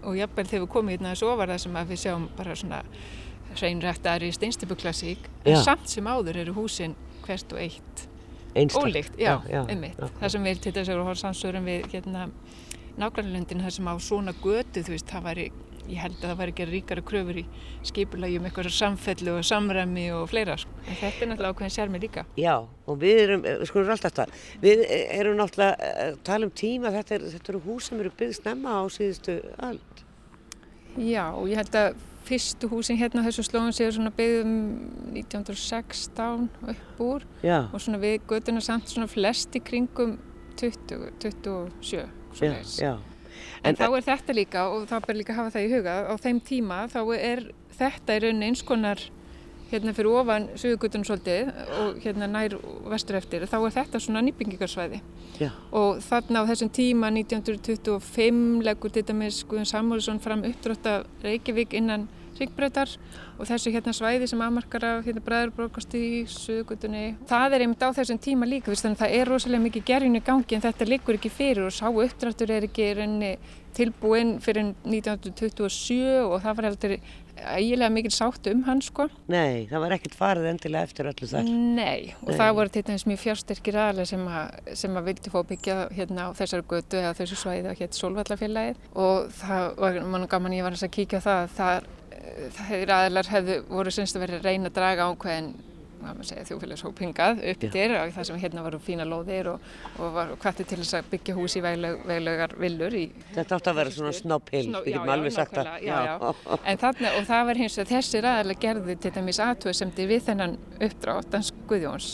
[0.04, 2.80] og jafnvel þegar við komum hérna þessu ofar það sem að við sjáum bara svona
[3.54, 8.09] hreinrættari steinstipuklassík en samt sem áður eru húsin hvert og eitt
[8.54, 8.87] einstakt.
[8.87, 9.64] Ólíkt, já, já.
[10.20, 12.26] Það sem við til þess að horfa samsögurum við hérna,
[13.00, 15.46] nágrannlöndin það sem á svona götu, þú veist, það væri,
[15.88, 17.44] ég held að það væri ekki ríkara kröfur í
[17.85, 20.57] skipulagi um eitthvað samfellu og samræmi og fleira.
[20.61, 20.73] Sko.
[20.85, 22.25] En þetta er náttúrulega ákveðin sérmi líka.
[22.40, 24.40] Já, og við erum, eh, sko, við erum alltaf það.
[24.62, 28.14] Við eh, erum náttúrulega að tala um tíma, þetta, er, þetta eru hús sem eru
[28.18, 30.05] byggð snemma á síðustu öld.
[30.94, 34.53] Já, og ég held að fyrstu húsin hérna á þessu slóðum séu svona byggðum
[35.12, 40.16] 1916 upp úr Já, og svona við götuna samt svona flest í kringum
[40.57, 41.99] 20, 27.
[41.99, 42.79] já, svoleiðis.
[43.35, 43.68] Já.
[43.68, 46.14] En, þá er þetta líka, og það ber líka að hafa það í huga, á
[46.25, 47.44] þeim tíma þá er
[47.79, 49.03] þetta í rauninni eins konar
[49.75, 52.57] hérna fyrir ofan Suðugutunum svolítið og hérna nær
[52.92, 55.01] vestur eftir þá er þetta svona nýbyggingarsvæði
[55.40, 55.51] Já.
[55.75, 61.75] og þarna á þessum tíma 1925 leggur til dæmis Guðun Samúlsson fram uppdrátt af Reykjavík
[61.81, 62.07] innan
[62.40, 62.94] ringbreytar
[63.38, 67.05] og þessu hérna svæði sem aðmarkar af hérna bræðurbrókast í Suðugutunni.
[67.31, 70.25] Það er einmitt á þessum tíma líka, þannig að það er rosalega mikið gerjun í
[70.25, 73.35] gangi en þetta liggur ekki fyrir og sá uppdráttur er ekki reyni
[73.75, 76.94] tilbúinn fyrir 1927 og það var heldur
[77.35, 79.09] ægilega mikil sátt um hann sko.
[79.31, 81.49] Nei, það var ekkert farið endilega eftir öllu þar.
[81.51, 82.38] Nei, og Nei.
[82.38, 84.29] það voru til dæmis mjög fjársterkir aðlega sem,
[84.83, 88.88] sem að vildi fá byggja hérna á þessari götu eða þessu svæði að hétt Solvallafélagið
[88.94, 91.90] og það var mann gaman ég var að kíkja á það þar
[92.58, 95.54] þeir aðlar hefðu voru semst að vera að reyna að draga ákveðin
[96.04, 100.78] þjófélagshópingað upp til og það sem hérna varu fína lóðir og, og var hvætti til
[100.82, 104.66] þess að byggja hús í vegleg, veglegar villur í, Þetta átt að vera svona snopphill,
[104.84, 105.70] við getum alveg sagt það.
[105.84, 106.58] já, já.
[106.84, 110.26] Þarna, og það var hins vegar þessir aðalega gerði til dæmis aðtöð sem þið við
[110.28, 110.58] þennan
[110.88, 112.10] uppdrátt Dans Guðjóns.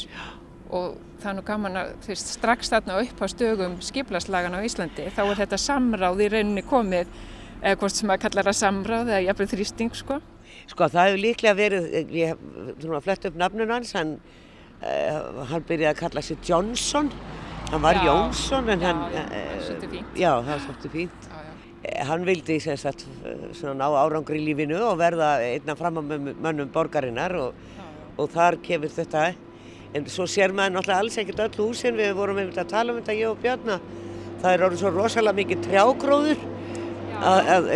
[0.71, 5.11] Og það er nú gaman að fyrst, strax þarna upp á stögum skiplaslagan á Íslandi
[5.11, 7.11] þá er þetta samráð í rauninni komið
[7.61, 10.21] eða hvort sem að kalla það samráð eða jafnveg þrýsting sko.
[10.71, 14.15] Sko það hefur líklega verið, ég hef flett upp nafnun hans, hann,
[14.81, 17.11] uh, hann byrjaði að kalla sig Johnson,
[17.71, 20.17] hann var já, Jónsson en já, hann, já, það svolítið fínt.
[20.17, 21.29] Já, það er svolítið fínt.
[22.11, 23.07] Hann vildi sagt,
[23.65, 27.63] ná árangri í lífinu og verða einna fram á mönnum borgarinnar og,
[28.21, 29.31] og þar kemur þetta.
[29.97, 33.01] En svo sér maður náttúrulega alls ekkert öll húsin, við vorum einmitt að tala um
[33.01, 33.81] þetta ég og Björna.
[34.43, 36.45] Það er orðið svo rosalega mikið trjágróður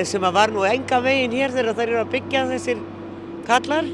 [0.08, 2.82] sem að var nú enga veginn hér þegar það eru að byggja þessir
[3.44, 3.92] kallar.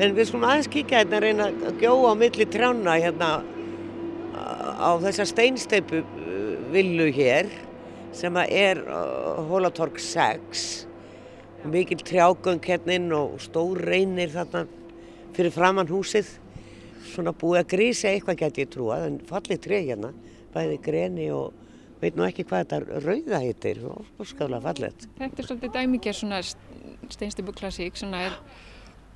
[0.00, 3.30] En við skulum aðeins kíkja hérna að reyna að gjóða á milli trjána hérna
[4.80, 7.50] á þessa steinsteipu uh, villu hér
[8.16, 10.66] sem að er uh, Hólatorg 6
[11.70, 14.64] mikil trjágöng hérna inn og stór reynir þarna
[15.36, 16.30] fyrir framann húsið.
[17.10, 20.14] Svona búið að grísa eitthvað geti ég trúa en fallið trey hérna
[20.54, 21.52] bæði greni og
[22.00, 25.06] veit nú ekki hvað þetta rauða heitir og skaflega fallet.
[25.18, 26.40] Þetta er svolítið dæmikið svona
[27.10, 28.38] steinstibu klassík, svona er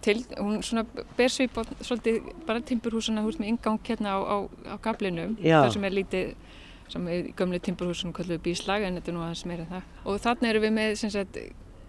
[0.05, 0.85] til, hún svona
[1.17, 4.37] ber svip á svolítið bara timburhúsuna hús með ingang hérna á, á,
[4.69, 6.35] á gablinum, það sem er lítið
[6.93, 9.87] sem er gömlu timburhúsunum kalluðu bíslag en þetta er nú aðeins meira það.
[10.05, 11.39] Og þannig erum við með sagt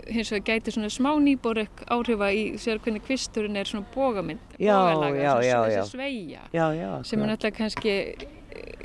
[0.05, 5.35] hins vegar gæti svona smá nýborek áhrifa í sér hvernig kvisturinn er svona bógamind, bógalaga,
[5.41, 6.43] þessi sveia
[7.05, 7.95] sem er náttúrulega kannski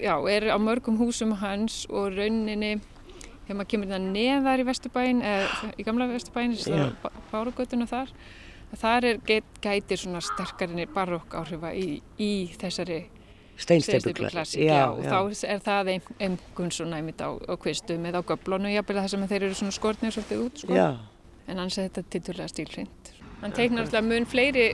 [0.02, 2.80] já, er á mörgum húsum hans og rauninni
[3.46, 6.56] þegar maður kemur það neðar í Vesturbæin eða í gamla Vesturbæin
[7.32, 8.12] bárugötuna þar
[8.78, 13.02] þar er gætir svona sterkarinni barokk áhrifa í, í þessari
[13.60, 19.00] steinsteipuklassík og þá er það einhvern svona einmitt á, á kvistum eða á göblonu jafnvel
[19.02, 20.78] það sem þeir eru svona skortnið svolítið út sko.
[21.50, 24.64] en hans er þetta titturlega stílhrind Hann teiknar alltaf mun fleiri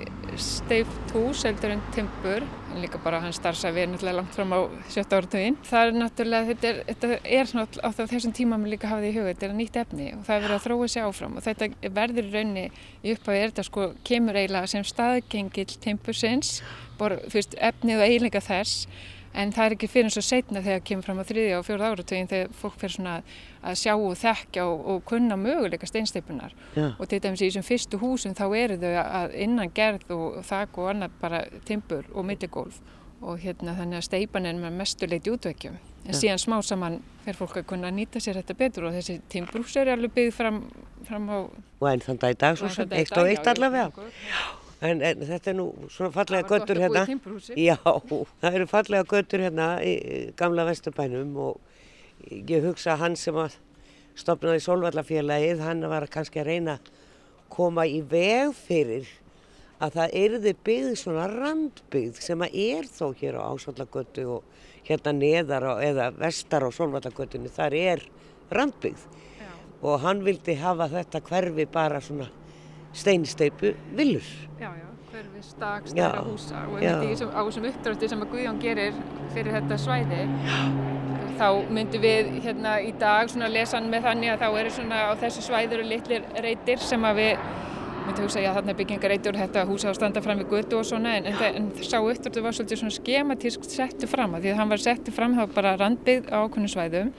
[0.43, 4.61] steift hús heldur en timpur, en líka bara hann starfsæfi er náttúrulega langt fram á
[4.91, 5.59] sjötta áratuginn.
[5.69, 9.15] Það er náttúrulega, þetta er, þetta er svona á þessum tíma maður líka hafið í
[9.17, 11.71] huga, þetta er nýtt efni og það er verið að þróa sér áfram og þetta
[12.01, 16.57] verður raunni í upphafi er þetta sko kemur eiginlega sem staðgengil timpursins,
[16.99, 18.89] bara fyrst efnið og eiginlega þess
[19.37, 21.87] en það er ekki fyrir eins og setna þegar kemur fram á þriðja og fjóruð
[21.91, 23.15] áratögin þegar fólk fyrir svona
[23.63, 26.93] að sjá og þekkja og, og kunna möguleika steinsteipunar ja.
[26.97, 30.81] og til dæmis í þessum fyrstu húsum þá eru þau að innan gerð og þak
[30.81, 32.81] og annað bara timpur og milligólf.
[33.27, 36.19] Og hérna þannig að steipan er með mestuleiti útvekkjum en ja.
[36.19, 39.91] síðan smá saman fer fólk að kunna nýta sér þetta betur og þessi timbrús er
[39.95, 40.61] alveg byggð fram,
[41.09, 44.07] fram á og enn þann dag í dag svo sem eitt og eitt allavega.
[44.29, 47.07] Já En, en þetta er nú svona fallega göttur hérna.
[47.57, 49.95] Já, það eru fallega göttur hérna í
[50.37, 51.61] gamla vesturbænum og
[52.29, 53.57] ég hugsa að hann sem að
[54.17, 56.91] stopnaði Solvallafélagið, hann var kannski að reyna að
[57.53, 59.09] koma í veg fyrir
[59.81, 65.13] að það erði byggð svona randbyggð sem að er þó hér á Ásvallagötu og hérna
[65.17, 68.05] neðar á, eða vestar á Solvallagötunni, þar er
[68.57, 69.05] randbyggð
[69.41, 69.51] Já.
[69.83, 72.29] og hann vildi hafa þetta hverfi bara svona
[72.97, 74.27] steinsteipu villur.
[74.61, 78.97] Já, já, hverfi stak, stæra húsa og einmitt á þessum uppdröfti sem að Guðjón gerir
[79.35, 80.23] fyrir þetta svæði
[81.37, 85.05] þá myndum við hérna í dag svona lesa hann með þannig að þá eru svona
[85.09, 87.47] á þessu svæður og litlir reytir sem að við
[88.07, 90.87] myndum hugsa já þarna byggingar reytir og þetta húsa á standa fram við götu og
[90.87, 94.61] svona en, en, en sá uppdröfti var svolítið svona skematísk settu fram að því að
[94.61, 97.11] hann var settu fram þá bara randbyggð á okkurnu svæðum.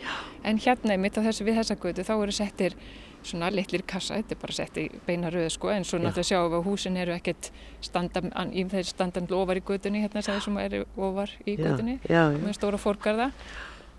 [0.47, 2.77] En hérna einmitt á þessu við þessa götu þá eru settir
[3.23, 6.51] svona litlir kassa, þetta er bara sett í beina röðu sko en svo náttúrulega sjáum
[6.51, 7.49] við að húsin eru ekkert
[7.85, 12.81] standan, í þeir standan ofar í gödunni hérna sem eru ofar í gödunni með stóra
[12.81, 13.31] fórgarða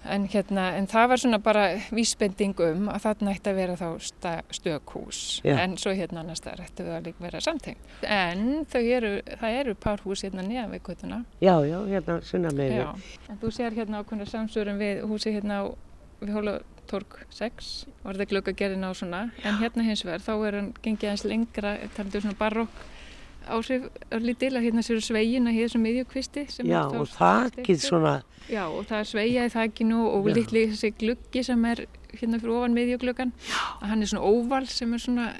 [0.06, 3.88] En, hérna, en það var svona bara vísbending um að þarna ætti að vera þá
[4.54, 5.56] stökhús Já.
[5.64, 7.90] en svo hérna annars það ætti það líka vera samtengt.
[8.06, 11.18] En þau eru, það eru párhús hérna nýjan við kvötuna.
[11.42, 12.86] Já, já, hérna sunna með Já.
[13.28, 15.74] En þú sér hérna ákveðna samsvörum við húsi hérna á,
[16.20, 17.72] við Hólatorg 6
[18.04, 21.74] og það glöggagerðin á svona en hérna hins vegar þá er hann gengið aðeins lengra,
[21.96, 22.86] talandu svona barokk
[23.48, 27.78] áhrif örlítil að hérna séu svegin að hér sem miðjukvisti sem Já, er og steyptur.
[27.80, 28.16] svona,
[28.48, 30.34] Já, og það er sveigja í þakkinu og Já.
[30.36, 31.86] litli þessi gluggi sem er
[32.18, 33.32] hérna fyrir ofan miðjugluggan
[33.80, 35.30] að hann er svona óval sem er svona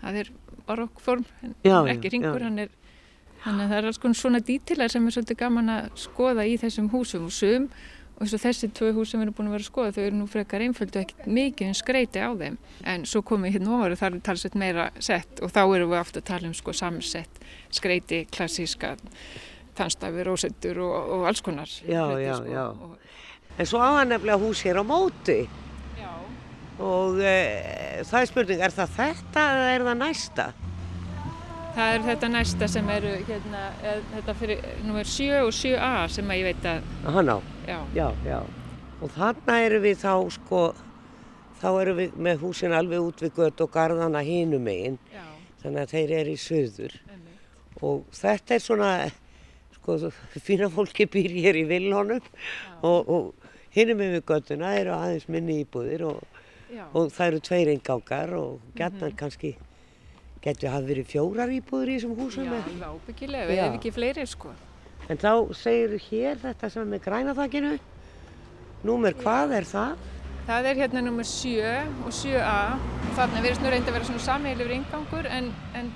[0.00, 0.32] það er
[0.68, 2.48] barokkform en Já, er já, ekki ringur, já.
[2.48, 2.72] hann er
[3.44, 6.56] þannig að það er alls konar svona dítilar sem er svolítið gaman að skoða í
[6.60, 7.68] þessum húsum og sum
[8.14, 10.26] og þessi tvö hús sem við erum búin að vera að skoða þau eru nú
[10.30, 12.58] frekar einföldu ekkert mikið en skreiti á þeim
[12.92, 15.90] en svo komum við hérna ofar og það er talsett meira sett og þá erum
[15.90, 17.42] við aftur að tala um sko samsett
[17.74, 18.94] skreiti, klassíska
[19.74, 22.52] tannstafi, rósettur og, og alls konar Já, hluti, já, sko.
[22.54, 22.64] já.
[22.70, 22.98] Og,
[23.58, 25.40] en svo á hann nefnilega hús hér á móti
[25.98, 26.12] já.
[26.78, 27.34] og e,
[28.06, 30.48] það er spurning, er það þetta eða er það næsta?
[31.74, 33.62] Það er þetta næsta sem eru hérna,
[34.12, 36.84] þetta fyrir nummer 7 og 7a sem að ég veit að,
[37.16, 38.36] Hann á, já, já, já.
[39.02, 40.60] Og þarna erum við þá sko,
[41.58, 45.24] þá erum við með húsin alveg út við gött og garðana hinum megin, já,
[45.64, 46.96] þannig að þeir eru í söður.
[47.10, 47.36] emmi.
[47.82, 48.92] Og þetta er svona,
[49.80, 49.98] sko,
[50.46, 52.22] fína fólki býr hér í villónum
[52.86, 56.22] og, og megin við göttuna eru aðeins minni íbúðir og,
[56.94, 59.56] og það eru tveir engangar og gætnar kannski
[60.44, 62.48] getur hafa verið fjórar íbúður í þessum húsum.
[62.48, 64.52] já, alveg ábyggilega, við hefum ekki fleiri sko.
[65.08, 67.72] En þá segir hér þetta sem er með grænaþakinu.
[68.84, 70.10] Númer hvað er það?
[70.44, 71.60] Það er hérna nummer 7
[72.04, 75.92] og 7a og þarna verðist nú reyndi að vera svona samheilifur ingangur en, en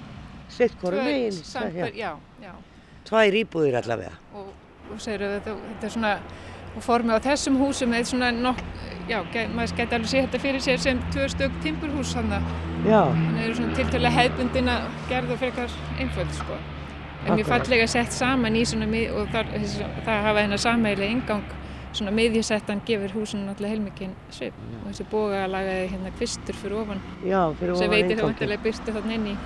[0.48, 0.72] Sitt
[1.92, 2.52] já, já.
[3.08, 4.14] Tvær íbúðir allavega.
[4.36, 4.48] Og,
[4.92, 6.12] og segir að þetta, þetta er svona,
[6.78, 8.62] og formið á þessum húsum er svona nokk,
[9.10, 9.20] já,
[9.56, 13.54] maður geti alveg sé þetta fyrir sér sem tvö stök timburhús þannig að Þannig eru
[13.58, 16.58] svona tiltölulega hefðbundin að gerða og frekar einföld sko.
[17.26, 17.48] En mjög Akkurat.
[17.66, 19.48] fallega sett saman í svona mið og þar,
[20.06, 21.42] það hafa hennar sammeili ingang
[21.98, 27.40] svona miðjusettan gefur húsinu náttúrulega heilmikinn svip og þessi bógalagaði hérna kvistur fyrir ofan já,
[27.58, 28.28] fyrir sem veitir innganginn.
[28.30, 29.36] vantilega byrtu þarna inn í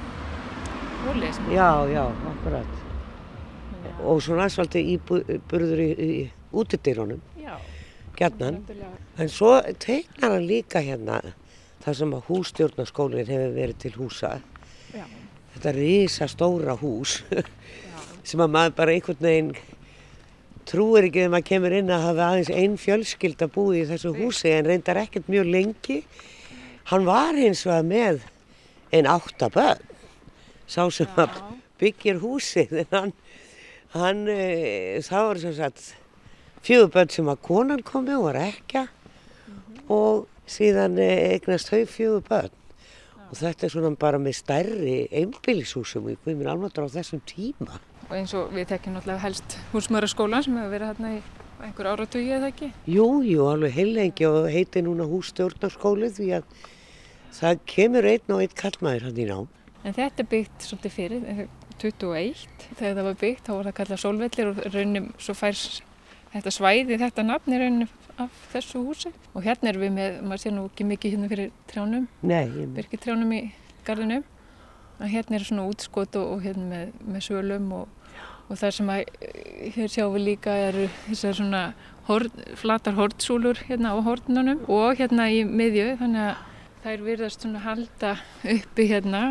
[1.07, 2.79] hólið sem Já, já, akkurat.
[4.03, 6.13] Og svona svolítið íbúður í, í
[6.53, 7.57] útidyrunum, Já,
[8.19, 8.61] gjarnan.
[8.63, 8.97] náttúrulega.
[9.19, 11.21] En svo teiknar hann líka hérna
[11.85, 14.33] það sem að hússtjórnarskólinn hefur verið til húsa.
[14.95, 15.05] Já,
[15.53, 17.19] Þetta risa stóra hús
[18.29, 19.51] sem að maður bara einhvern veginn
[20.69, 24.53] trúir ekki þegar maður kemur inn að hafa aðeins einn fjölskylda búið í þessu húsi
[24.55, 25.99] en reyndar ekkert mjög lengi.
[26.93, 28.23] Hann var hins vegar með
[28.93, 29.83] einn áttaböð,
[30.71, 31.43] sá sem að Já.
[31.83, 33.13] byggir húsið en hann,
[33.97, 35.85] hann e, það var sem sagt
[36.63, 38.87] fjögur börn sem að konan kom með og var ekja
[39.93, 42.59] og síðan e, eignast þau fjögur börn.
[43.31, 47.81] Og þetta er svona bara með stærri einbýlishúsum í Guðminn Almatur á þessum tíma.
[48.11, 51.21] og eins og við tekjum náttúrulega helst húsmöðraskólan sem hefur verið hérna í
[51.63, 52.69] einhver áratugi eða ekki.
[52.91, 56.59] Jú, jú, alveg heilengi og heiti núna hússtjórnarskóli því að
[57.39, 59.49] það kemur einn og einn kallmaður hann í nám.
[59.83, 61.47] En þetta er byggt svolítið fyrir, eh,
[61.83, 62.45] 21,
[62.79, 65.81] þegar það var byggt þá var það kallað sólvellir og raunum svo færs
[66.33, 67.89] þetta svæði, þetta nafn er raunum
[68.23, 69.13] af þessu húsi.
[69.33, 72.07] Og hérna erum við með, maður sé nú ekki mikið hérna fyrir trjánum,
[72.77, 73.43] byrkitrjánum í
[73.87, 74.25] gardinum.
[75.01, 78.13] Og hérna er svona útskot og, og hérna með, með sölum og,
[78.49, 81.63] og það sem að eh, hér sjáum við líka eru þessar svona
[82.09, 86.49] horn, flatar hortsúlur hérna á hornunum og hérna í miðju þannig að
[86.83, 88.17] þær virðast svona halda
[88.53, 89.23] uppi hérna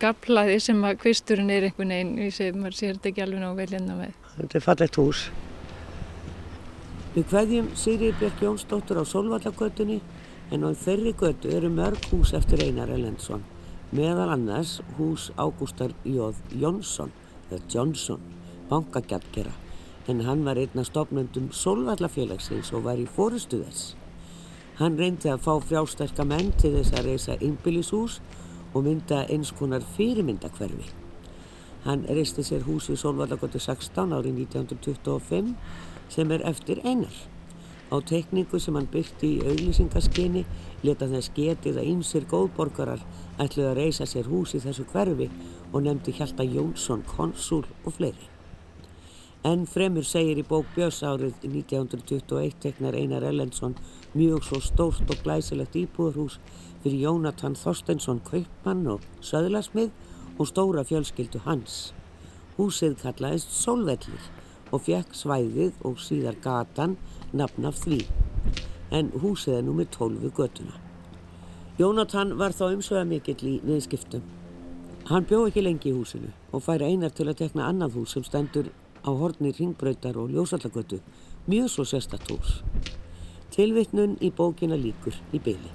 [0.00, 3.48] gaplaði sem að kvisturinn er einhvern veginn, ég segi, maður sér þetta ekki alveg ná
[3.58, 4.14] vel hérna með.
[4.36, 5.26] þetta er fallegt hús.
[7.14, 10.00] Við kveðjum Sigriði Björk Jónsdóttur á Solvallagötunni
[10.50, 13.44] en á þeirri götu eru mörg hús eftir Einar Ellendsson.
[13.94, 17.12] Meðal annars hús Ágústar Jóð Jónsson,
[17.52, 18.18] eða Johnson,
[18.66, 19.54] bankagjaldgera,
[20.10, 23.94] en hann var einn af stofnöndum Solvallafélagsins og var í fórustu þess.
[24.82, 28.18] Hann reyndi að fá frjásterka menn til þess að reysa innbýlishús
[28.74, 30.90] og mynda eins konar fyrirmyndakverfi.
[31.86, 35.54] Hann reisti sér hús við Solvallagötu 16 árið 1925
[36.08, 37.14] sem er eftir einar.
[37.92, 40.44] Á teikningu sem hann byrti í auglýsingaskyni
[40.82, 43.02] leta þess getið að ýmsir góðborgarar
[43.38, 45.28] ætluði að reisa sér hús í þessu hverfi
[45.72, 48.30] og nefndi Hjalta Jónsson, konsúl og fleiri.
[49.44, 53.74] En fremur segir í bók Björns árið 1921 teknar Einar Ellendsson
[54.14, 56.38] mjög svo stórt og glæsilegt íbúðarhús
[56.82, 59.92] fyrir Jónatan Þorsteinsson kaupmann og söðlasmið
[60.38, 61.92] og stóra fjölskyldu hans.
[62.56, 64.32] Húsið kallaðist Sólvellir
[64.74, 66.96] og fekk svæðið og síðar gatan
[67.32, 68.00] nafn af því.
[68.90, 70.74] En húsið er nú með tólfu götuna.
[71.78, 74.22] Jónatan var þá umsöða mikill í viðskiptum.
[75.08, 78.24] Hann bjó ekki lengi í húsinu og færi einar til að tekna annað hús sem
[78.26, 78.70] stendur
[79.04, 81.00] á horni ringbröytar og ljósallagötu.
[81.46, 82.62] Mjög svo sérstatt hús.
[83.54, 85.72] Tilvittnun í bókina líkur í byli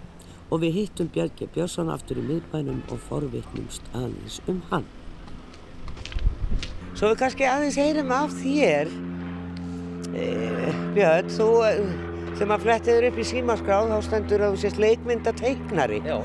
[0.49, 4.87] og við hittum Bjarki Björnsson aftur í miðbænum og forvittnumst aðeins um hann.
[6.99, 8.89] Svo við kannski aðeins heyrum af þér,
[10.19, 10.23] e,
[10.97, 11.45] Björn, þú
[12.35, 16.01] sem að flettiður upp í símaskráð þá stendur að þú sést leikmyndateiknari.
[16.03, 16.17] Já.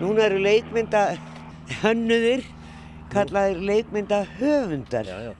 [0.00, 2.46] Núna eru leikmyndahönnuðir,
[3.12, 5.12] kallaðir leikmyndahöfundar.
[5.12, 5.34] Já, já.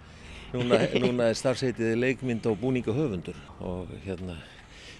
[0.52, 4.36] Núna, núna er starfseitið leikmynda og búninga höfundur og hérna,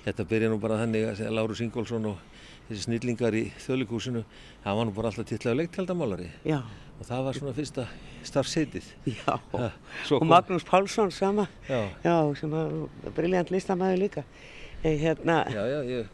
[0.09, 2.24] þetta byrja nú bara þannig að Lárus Ingólfsson og
[2.70, 4.24] þessi snillingar í þjóðleikúsinu,
[4.64, 6.62] það var nú bara alltaf tillaðu leiktjaldamálari Já,
[7.01, 7.86] og það var svona fyrsta
[8.26, 8.84] starfseitið.
[9.07, 9.36] já.
[9.53, 9.70] Ha,
[10.11, 12.70] Og kom- Magnús Pálsson sama, Já, já, sem var
[13.16, 14.24] briljant listamæður líka.
[14.84, 16.07] En hérna, já, já, ég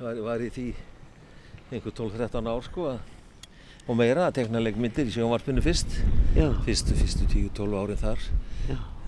[0.00, 0.74] var, var í því
[1.72, 2.98] einhver 12-13 ár sko
[3.88, 5.98] og meira að tekna leikmyndir í sjónvarpinu fyrst,
[6.36, 8.18] já, fyrstu, fyrstu 10-12 árin þar.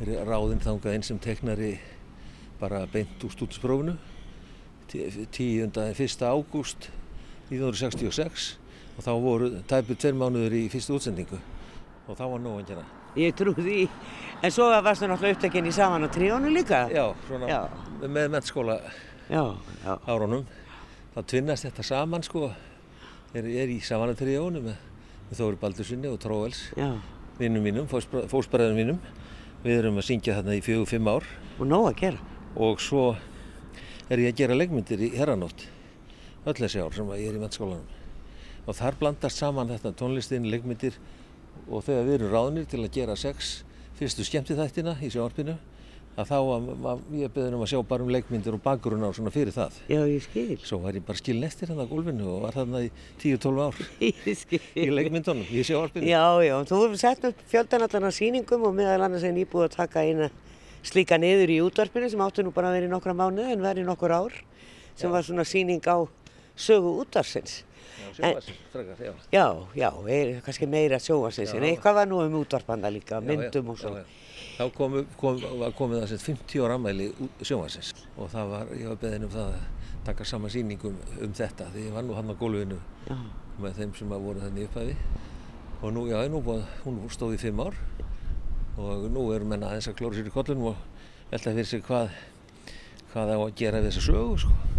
[0.03, 1.78] er ráðinn þangað einn sem teknari
[2.61, 3.97] bara beint úr stúdinsprófinu
[4.93, 5.70] 10.
[5.72, 6.26] 1.
[6.28, 6.91] ágúst
[7.51, 8.57] 1966
[8.97, 11.38] og þá voru tæpur tveir mánuður í fyrstu útsendingu
[12.07, 12.84] og þá var nóg engina.
[13.16, 13.88] ég trú því.
[14.44, 16.84] En svo varstu náttúrulega upptekinn í saman á tríónu líka.
[16.92, 17.61] Já, svona Já.
[18.03, 18.76] með mennskóla
[19.30, 19.42] Já,
[19.84, 20.44] já, árunum
[21.16, 22.51] þá tvinnast þetta saman sko
[23.34, 24.76] er, er í samanatriðjónu með,
[25.30, 26.92] með Þóri Baldurssoni og Tróvels já.
[27.40, 29.01] vinnum mínum, fósbræðum mínum
[29.64, 31.24] við erum að syngja þarna í fjögur, fimm ár
[31.59, 32.18] Og nóg að gera.
[32.55, 33.16] og svo
[34.11, 35.66] er ég að gera leikmyndir í herranótt
[36.47, 37.88] öll þessi ár sem ég er í mennskólanum
[38.67, 40.97] og þar blandast saman þetta tónlistin, leikmyndir
[41.71, 43.62] og þegar við erum ráðnir til að gera sex
[43.99, 45.55] fyrstu skemmtithættina í sjónvarpinu
[46.17, 49.33] að þá að, að ég beðin um að sjá bara um leikmyndir og bakgrunnar svona
[49.35, 50.57] fyrir það Já, ég skil.
[50.64, 52.91] svo var ég bara skilin eftir hann á gólfinu og var þarna í
[53.21, 54.61] 10-12 ár Ég skil.
[54.81, 58.77] í leikmyndunum, í sjónvarpinu Já, já, þú hefur sett upp fjöldan allan á sýningum og
[58.79, 60.31] meðal annars er nýbúið að taka eina
[60.87, 63.89] slíka niður í útvarpinu sem áttu nú bara að vera í nokkra mánuð en verið
[63.89, 64.41] nokkur ár
[64.97, 66.01] sem var svona sýning á
[66.57, 67.59] sögu útvarsins.
[67.97, 68.30] Já,
[68.72, 69.12] frekar, já.
[69.74, 73.78] Já, er, kannski meira sjóvarsins en eitthvað var nú um útvarpanda líka, myndum já, og
[73.78, 73.94] svo.
[73.97, 74.24] já, já.
[74.57, 75.40] Þá komu, kom,
[75.76, 77.09] komið það sem 50 ára ammæli
[77.44, 79.66] sjónvarsins og það var, ég var beðin um það að
[80.07, 82.78] taka saman sýningum um þetta því ég var nú hann á gólfinu
[83.09, 83.16] Já,
[83.61, 84.97] með þeim sem voru þannig upphæfi
[85.82, 87.76] og nú, já, nú búið, hún stóð í fimm ár
[88.80, 90.80] og nú eru menna aðeins að klóra sér í kollunum og
[91.32, 92.12] velta fyrir sig hvað
[93.12, 94.76] hvað á að gera við þessa sögu sko.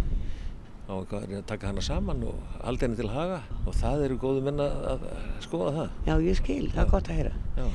[0.88, 5.04] Að taka hana saman og halda henni til haga og það eru góðu menna að
[5.44, 7.32] skoða það já, ég skil, það er gott að heyra.
[7.58, 7.68] já,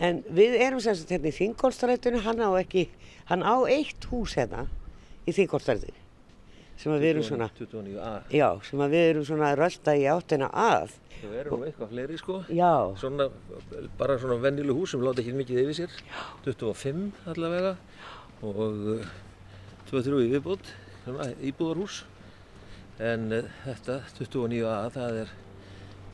[0.00, 2.86] En við erum sem sagt hérna í Þingolstrætinu, hann á ekki,
[3.28, 4.62] hann á eitt hús hérna
[5.28, 5.96] í Þingolstrætinu
[6.80, 10.46] sem að við erum svona, 29a já, sem að við erum svona rölda í áttina
[10.56, 10.94] að.
[11.20, 12.38] Þau eru nú eitthvað fleiri sko.
[12.48, 13.26] Já, Svona,
[14.00, 15.98] bara svona vennilu hús sem láta ekki mikið yfir sér.
[16.46, 17.74] 25 allavega
[18.40, 19.04] og
[19.92, 20.72] 2-3 í viðbútt,
[21.50, 22.00] íbúðarhús.
[23.00, 25.30] En uh, þetta 29a, það er,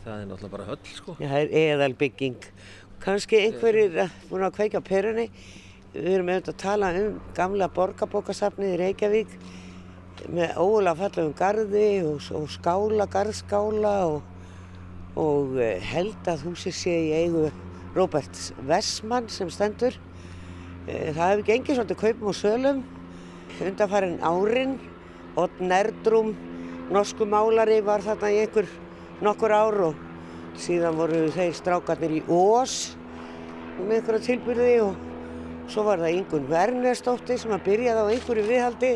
[0.05, 1.17] það er náttúrulega bara höll sko.
[1.19, 2.37] Já, það er eðalbygging.
[3.03, 5.27] Kanski einhverjir að- búin að kveika perunni.
[5.97, 9.35] Við erum auðvitað að tala um gamla borgarbókasafnið í Reykjavík
[10.37, 14.23] með ógulega fallegum garði og, og skála, garðskála og,
[15.21, 17.47] og eh, held að húsið sé í eigu
[17.97, 18.37] Róbert
[18.69, 19.97] Vessmann sem stendur.
[20.87, 22.83] Eh, Það hefur gengið svolítið kaupum og sölum
[23.65, 24.77] undanfærin árin.
[25.37, 26.31] Odd Nerdrum,
[26.93, 28.69] norsku málari, var þarna í einhver
[29.25, 30.05] nokkur ár og
[30.61, 32.95] síðan voru þeir strákarnir í Ós
[33.81, 38.93] með einhverja tilbyrði og svo var það Ingun Vernesdóttir sem að byrjaði á einhverju viðhaldi.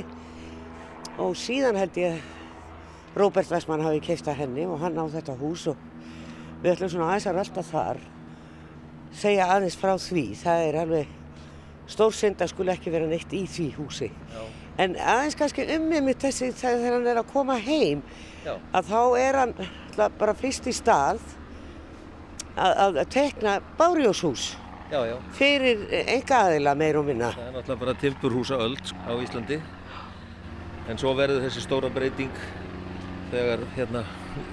[1.20, 2.20] Og síðan held ég
[3.18, 5.80] Róbert Vestmann hafi keift að henni og hann á þetta hús og
[6.62, 8.01] við ætlum svona aðeins að rölda þar.
[9.20, 11.18] Segja aðeins frá því það er alveg
[11.91, 14.12] stórsynd að skuli ekki vera neitt í því húsi.
[14.30, 14.59] Já.
[14.80, 18.02] En aðeins kannski um mig mitt þessi þegar hann er að koma heim
[18.44, 18.54] Já.
[18.72, 21.20] að þá er hann ætla, bara fyrst í stað
[22.56, 24.54] að, að tekna bárjóshús
[24.90, 25.16] Já, já.
[25.36, 27.28] fyrir enga aðila meir og minna.
[27.36, 29.60] Það er náttúrulega bara tilburhúsa öld á Íslandi.
[30.90, 32.40] En svo verður þessi stóra breyting
[33.30, 34.02] þegar hérna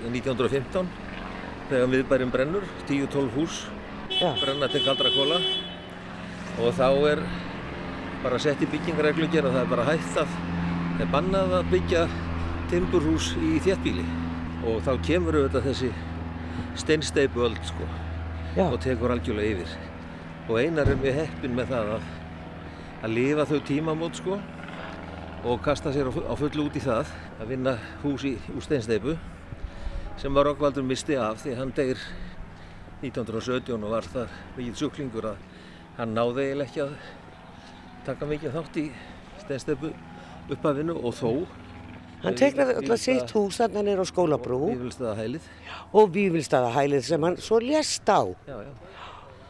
[0.06, 0.92] 1915
[1.72, 3.64] þegar miðbærin brennur, 10-12 hús
[4.14, 5.42] Já, brenna til kaldra kóla
[6.62, 7.24] og þá er
[8.28, 12.00] bara sett í byggingareglugjör og það er bara hægt að það er bannað að byggja
[12.68, 14.04] timburhús í þéttbíli
[14.68, 15.92] og þá kemur auðvitað þessi
[16.82, 17.86] steinsteipu öld sko
[18.58, 19.76] já, og tekur algjörlega yfir.
[20.50, 22.10] Og einar er mjög heppin með það að,
[23.00, 24.40] að lifa þau tímamót sko
[25.48, 29.16] og kasta sér á fullu út í það að vinna hús í, úr steinsteipu
[30.20, 32.04] sem var Rokkvaldur misti af því hann deyr
[33.06, 35.48] 1917 og var þar mikið sjúklingur að
[36.02, 37.00] hann náði eiginlega ekki að
[38.08, 38.86] taka mikið þátt í
[39.44, 39.94] steinsteipu
[40.56, 41.32] uppafinu og þó
[42.24, 45.52] Hann teiknaði alltaf sitt hús þarna nýra á skólabrú Vífilstaðahælið
[45.94, 48.26] og Vífilstaðahælið sem hann svo lést á.
[48.50, 48.72] Já, já.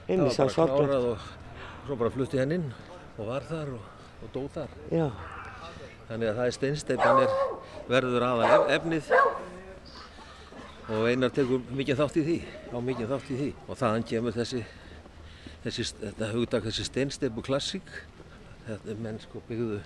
[0.08, 1.26] Það var bara klárað og
[1.86, 2.68] svo bara flutti hann inn
[3.16, 3.88] og var þar og,
[4.20, 4.76] og dó þar.
[4.92, 5.08] Já,
[6.08, 7.32] Þannig að það er steinsteipan er
[7.90, 9.08] verður aðal ef, efnið
[10.88, 12.36] og einar tekur mikið þátt í því,
[12.72, 14.62] á mikið þátt í því og þaðan kemur þessi,
[15.66, 17.92] þessi þetta hugdag þessi steinsteipu klassík.
[18.68, 19.78] Þetta er menn sko byggðu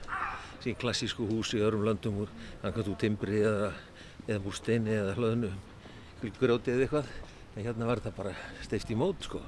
[0.63, 2.31] sín klassísku hús í öðrum löndum úr
[2.65, 3.67] angað úr timbri eða,
[4.25, 5.51] eða úr steini eða hlöðnu,
[6.39, 7.11] grjóti eða eitthvað.
[7.51, 9.41] En hérna var þetta bara steift í mót sko.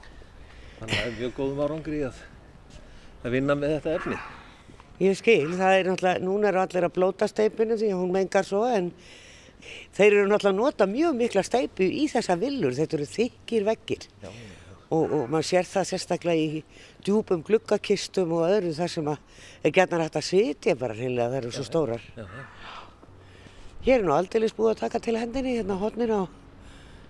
[0.77, 2.21] Þannig að það er mjög góðum árangri að,
[3.23, 4.21] að vinna með þetta efni.
[5.01, 5.53] ég skil.
[5.57, 8.91] Það er náttúrulega, núna eru allir að blóta steipinu því að hún mengar svo en
[9.95, 12.75] þeir eru náttúrulega að nota mjög mikla steipu í þessa villur.
[12.77, 14.09] Þetta eru þykir veggir.
[14.21, 14.29] Já,
[14.93, 16.63] og, og maður sér það sérstaklega í
[17.05, 21.39] djúpum gluggakistum og öðru þar sem að er gætnar hægt að sitja bara hreinlega það
[21.41, 22.05] eru svo stórar.
[22.15, 22.43] já, já.
[23.83, 26.23] Hér er nú aldeilis búið að taka til hendinni hérna hodnin á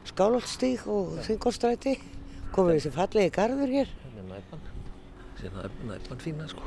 [0.10, 1.94] Skálholtstík og Þingolstræti.
[2.50, 3.92] Komur þessi fallegi garður hér.
[4.02, 4.64] Hérna er næpan.
[5.38, 6.66] Sér næpan, næpan fína sko.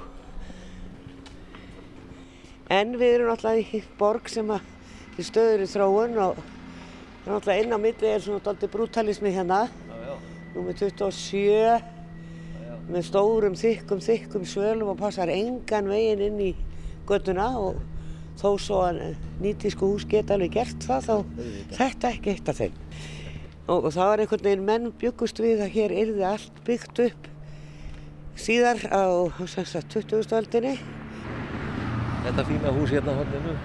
[2.71, 6.39] En við erum náttúrulega í borg sem að í stöður í þróun og
[7.27, 9.65] náttúrulega inn á milli er svona doldi brútalismi hérna.
[10.57, 11.97] Númer 27
[12.89, 16.53] með stórum, þykkum, þykkum svölum og passar engan veginn inn í
[17.09, 17.83] göttuna og
[18.41, 19.03] þó svo að
[19.43, 21.17] nýtísku hús geta alveg gert það þá
[21.77, 22.81] þetta ekki eitt af þeim.
[23.67, 27.29] Og, og það var einhvern veginn menn byggust við að hér yrði allt byggt upp
[28.41, 29.05] síðar á
[29.49, 30.33] sem sagt, 20.
[30.41, 30.77] öldinni.
[32.27, 33.57] Þetta fína hús hérna á horninu,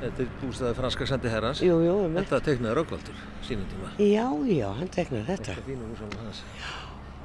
[0.00, 1.62] þetta er bústaði franska sendi herrans.
[1.64, 3.92] Jú, jú, um Þetta teiknaði Röggvaldur sínum tíma.
[4.00, 5.56] Já, já, hann teknar þetta.
[5.56, 6.44] Þetta fína hús hann hans.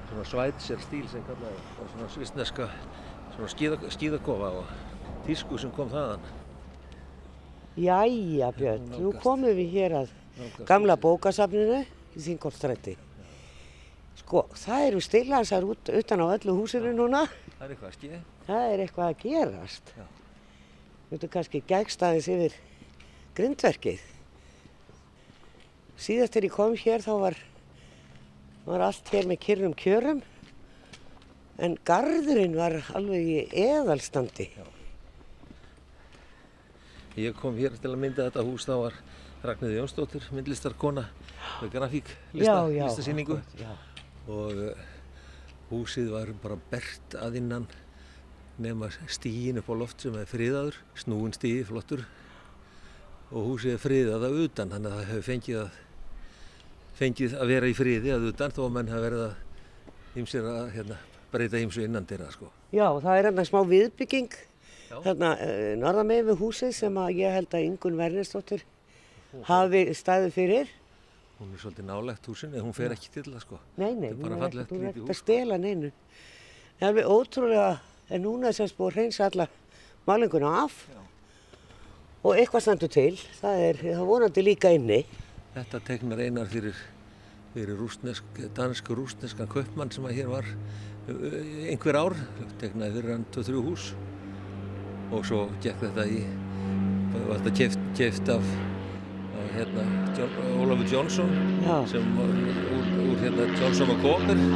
[0.10, 2.70] Svona svætsér stíl sem kallaði og svona svistneska
[3.36, 4.76] svona skíða, skíðakofa og
[5.28, 6.28] tísku sem kom þaðan.
[7.76, 11.82] Jæja, Björn, nú komum við hér að Nálgast gamla bókasafninu
[12.16, 12.96] í Þingolstræti.
[14.22, 17.26] Sko, það eru stillansar út, utan á öllu húsinu núna.
[17.58, 18.22] Það er eitthvað að skýja.
[18.48, 19.92] Það er eitthvað að gerast.
[19.98, 20.06] Já.
[21.06, 22.56] Þú veitum kannski gegstaðis yfir
[23.38, 24.06] grindverkið.
[25.96, 27.38] Síðast þegar ég kom hér þá var,
[28.66, 30.24] var allt hér með kyrrum kjörum.
[31.62, 34.50] En garðurinn var alveg í eðalstandi.
[37.16, 38.98] Ég kom hér til að mynda þetta hús, þá var
[39.46, 41.06] Ragnhildur Jónsdóttir, myndlistarkona
[41.62, 42.86] með grafík lista, já, já.
[42.90, 43.38] listasýningu.
[43.38, 43.72] akkurat, Já.
[44.28, 44.86] og uh,
[45.70, 47.68] húsið var bara bert að innan
[48.62, 52.06] nema stígin upp á loft sem er friðaður, snúin stígi flottur
[53.32, 55.82] og húsið er friðað að utan þannig að það hefur fengið að
[56.96, 60.70] fengið að vera í friði að utan þó að menn hafa verið að ýmsir að
[60.76, 61.00] hérna,
[61.34, 62.52] breyta ýmsu innan dyrra sko.
[62.72, 64.38] Já, það er hérna smá viðbygging
[64.96, 65.26] uh,
[65.82, 68.64] norðan með við húsið sem að ég held að Ingun Vernesdóttir
[69.50, 70.72] hafi staðið fyrir.
[71.36, 73.60] Hún er svolítið nálægt húsin en hún fer ekki til það sko.
[73.76, 75.92] Nei, nei, hún er lítið ekkert að stela neinu.
[76.80, 77.68] Það er alveg ótrúlega,
[78.10, 79.48] en núna er semst búið að hreinsa alla
[80.08, 80.76] málinguna af.
[82.26, 83.14] Og eitthvað standur til.
[83.40, 85.04] Það er, það vonandi líka inni.
[85.56, 86.78] Þetta teknar einar fyrir,
[87.54, 90.50] fyrir rústnesk, dansk rústneskan kaupmann sem að hér var
[91.70, 92.16] einhver ár,
[92.62, 93.92] teknaði fyrir hann 2-3 hús.
[95.14, 96.24] Og svo gekk þetta í,
[97.28, 98.56] var þetta keft, keft af,
[99.56, 99.86] hérna,
[100.18, 100.30] John,
[100.60, 101.30] Ólafur Jónsson
[101.64, 101.78] Já.
[101.88, 103.98] sem var úr, úr hérna Johnson og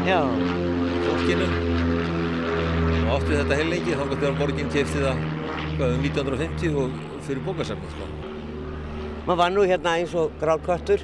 [0.09, 0.21] Já,
[1.05, 2.38] fólkinu
[3.09, 5.21] og átti þetta heil lengi þá þegar borginn kefti það
[5.79, 8.09] hvað, um 1950 og fyrir bókasafnið sko.
[9.25, 10.99] maður var nú hérna eins og þetta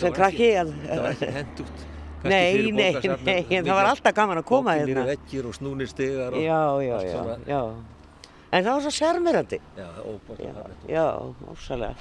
[0.00, 0.52] sem krakki.
[0.56, 1.84] Það var ekki kannski
[2.26, 5.04] Nei, nei, nei, en það var alltaf gaman að koma hérna.
[5.06, 7.60] veggir og snúnir stigar og Já, já, já, já.
[8.52, 9.60] En það var svo sérmyrandi.
[9.76, 11.06] Já, óbært Já,
[11.52, 11.94] ósalega.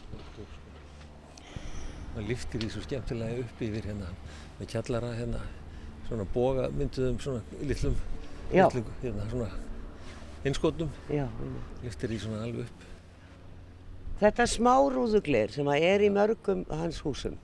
[2.15, 4.11] Það liftir því svo skemmtilega upp yfir hérna
[4.59, 5.43] með kjallara hérna
[6.07, 7.95] svona boga mynduðum svona litlum,
[8.53, 8.67] Já.
[8.67, 9.49] litlum hérna svona
[10.45, 10.89] innskotum.
[11.09, 11.25] Já,
[11.83, 12.83] liftir því svona alveg upp.
[14.19, 17.35] Þetta smárúðugleir sem að er í mörgum hans húsum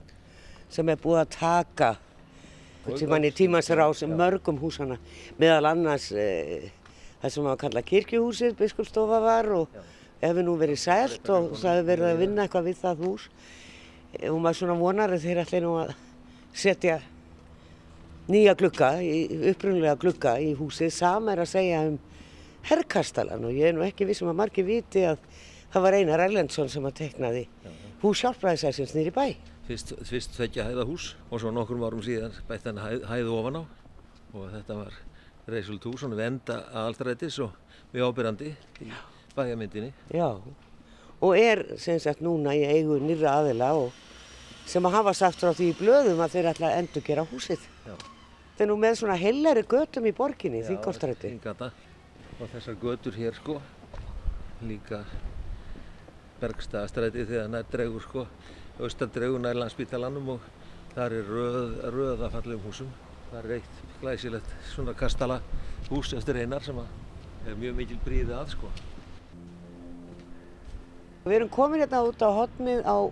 [0.72, 1.90] sem er búið að taka
[2.84, 4.96] hvern tímann í tímans rás mörgum húsana
[5.38, 6.70] meðal annars e,
[7.20, 9.76] það sem að kalla kirkjuhúsið, biskupstofa var og
[10.22, 13.28] hefur nú verið sælt og það hefur verið að vinna eitthvað við það hús.
[14.28, 15.92] Og maður svona vonar að þeir ætli nú að
[16.52, 16.98] setja
[18.30, 21.98] nýja glugga, í- upprunlega glugga í húsið, sama er að segja um
[22.68, 25.18] herrkastalan og ég er nú ekki vissum að margir viti að
[25.72, 27.46] það var Einar Erlendsson sem að teknaði
[28.02, 29.24] hús hjálpræðisæsins nýri bæ.
[29.66, 33.58] Fyrst, fyrst tveggja hæða hús og svo nokkrum árum síðan bætt hann hæð, hæðu ofan
[33.58, 33.62] á
[34.34, 34.92] og þetta var
[35.50, 37.52] reysult hús, svona venda aðalstrætis og
[37.92, 38.52] við ábyrrandi
[38.86, 38.90] í
[39.36, 39.92] bæjarmyndinni.
[40.14, 40.28] Já,
[41.22, 43.92] og er sem sagt núna í eigu nýra aðila og
[44.66, 47.62] sem að hafa sagt frá því í blöðum að þeir ætla að endur gera húsið.
[47.86, 47.94] Já.
[48.62, 51.32] Þeir eru nú með svona hellari götum í borginni, þingolstræti.
[51.32, 51.66] Þingata
[52.38, 53.56] og þessar götur hér sko
[54.62, 55.00] líka
[56.38, 58.22] Bergstaðastræti þegar nær dregur sko
[58.78, 60.44] austar dregur nær landsbítalanum og
[60.92, 62.92] þar er röð, röð af fallegum húsum.
[63.32, 65.40] Það er eitt glæsilegt svona kastala
[65.88, 68.70] hús eftir einar sem er mjög mikil bríði að sko.
[71.26, 73.10] Við erum komin hérna út á hotnið á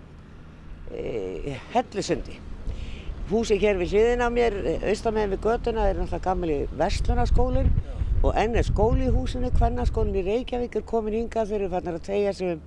[0.95, 2.39] e, Hellusundi.
[3.31, 4.55] Húsið hér við hliðina á mér,
[4.91, 7.69] austamegin við götuna, er náttúrulega gamli Vestlunarskólinn
[8.27, 11.95] og enn er skóli í húsinu, Kvennaskólinn í Reykjavík er komin hingað, þeir eru fannar
[11.95, 12.65] að tegja sig um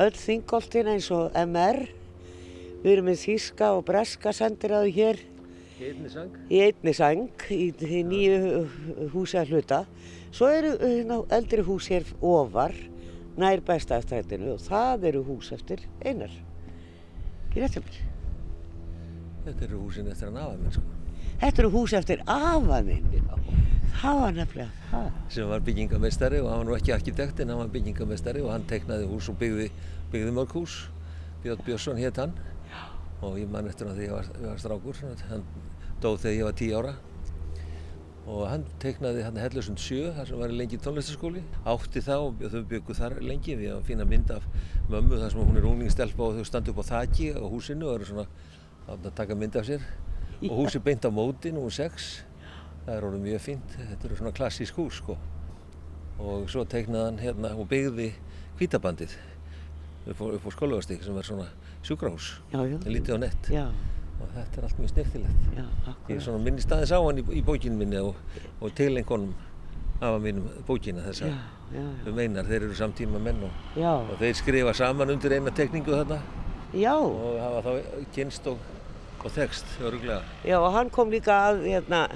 [0.00, 1.82] öll þingoltina eins og MR.
[2.80, 5.20] Við erum með þíska og breska sendiráðu hér
[5.76, 6.38] Í einni sang.
[6.48, 8.62] í einni sang í því nýju
[9.12, 9.82] húsi að hluta.
[10.32, 12.72] Svo eru uh, eldri hús hér ofar,
[13.36, 16.32] nær bestaðastrætinu og það eru hús eftir einar.
[17.50, 18.00] Ekki rétt hjá mér.
[19.44, 20.82] Þetta eru húsin eftir hann afa minn sko.
[21.40, 23.08] Þetta eru hús eftir afa minn.
[24.00, 25.10] Það var nefnilega það.
[25.34, 28.64] sem var byggingamestari og hann var nú ekki arkitekt en hann var byggingamestari og hann
[28.70, 29.68] teiknaði hús og byggði,
[30.12, 30.78] byggði mörg hús.
[31.42, 32.36] Björn Björnsson hétt hann
[33.20, 35.44] og ég man eftir hann þegar ég var, var strákur, hann
[36.00, 36.94] dóð þegar ég var tíu ára
[38.30, 42.62] og hann teiknaði hann Hellusund 7 þar sem var lengi tónlistaskóli átti það og þau
[42.70, 44.46] bygguð þar lengi við að finna mynd af
[44.92, 47.98] mömmu þar sem hún er unglingstelpa og þau standi upp á þaki á húsinu og
[47.98, 48.26] eru svona
[48.90, 49.84] að taka mynd af sér.
[50.40, 51.68] Og húsi beint á móti nr.
[51.70, 52.10] 6
[52.84, 53.76] það er orðið mjög fínt.
[53.78, 55.16] Þetta eru svona klassísk hús sko.
[56.20, 58.10] Og svo teiknaði hann hérna og byggði
[58.58, 59.14] hvítabandið
[60.10, 61.46] upp á, á skólagastík sem er svona
[61.86, 62.40] sjúkrahús.
[62.52, 62.60] Já.
[62.84, 63.52] lítið á nett.
[63.52, 63.66] Já,
[64.20, 65.46] og þetta er allt mjög snirtilegt
[66.08, 68.18] Ég er svona minni staðins á hann í, í bókinu minni og,
[68.60, 69.32] og til einhvernum
[70.00, 71.28] afa mínum bókina þessa.
[71.28, 71.38] Já,
[71.76, 72.10] já, já.
[72.10, 76.20] um einar, þeir eru samtíma menn og, og þeir skrifa saman undir eina tekningu þarna.
[76.72, 78.60] Já, og hafa þá kynst og,
[79.24, 80.22] og þekst öruglega.
[80.44, 82.08] já, og hann kom líka að hérna,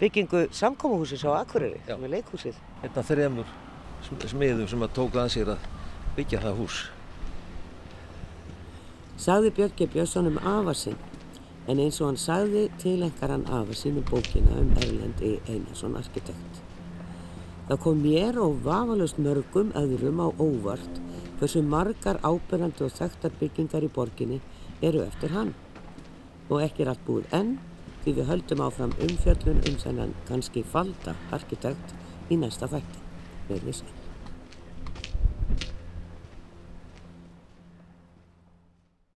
[0.00, 1.94] byggingu samkómahúsins á Akureyri, Já.
[1.94, 2.54] er leikhúsið.
[2.82, 3.44] Hérna þremur
[4.02, 5.58] sm- smiðum sem að tóka að sér að
[6.16, 6.88] byggja það hús.
[9.20, 10.96] Sagði Björki Björnsson um afa sinn,
[11.68, 15.38] en eins og hann sagði tilengar hann afa sinn um bókina um Erlend E.
[15.48, 16.62] Einarsson arkitekt.
[17.68, 20.96] Það kom mér og vafalust mörgum öðrum á óvart
[21.38, 24.40] hversu margar ábyrrandi og þekktar byggingar í borginni
[24.82, 25.54] eru eftir hann.
[26.50, 27.54] Og ekki er allt búið enn
[28.02, 31.96] því við höldum áfram umfjöllun um þennan kannski falda arkitekt
[32.30, 33.08] í næsta þætti.
[33.50, 33.99] Verðið sæl.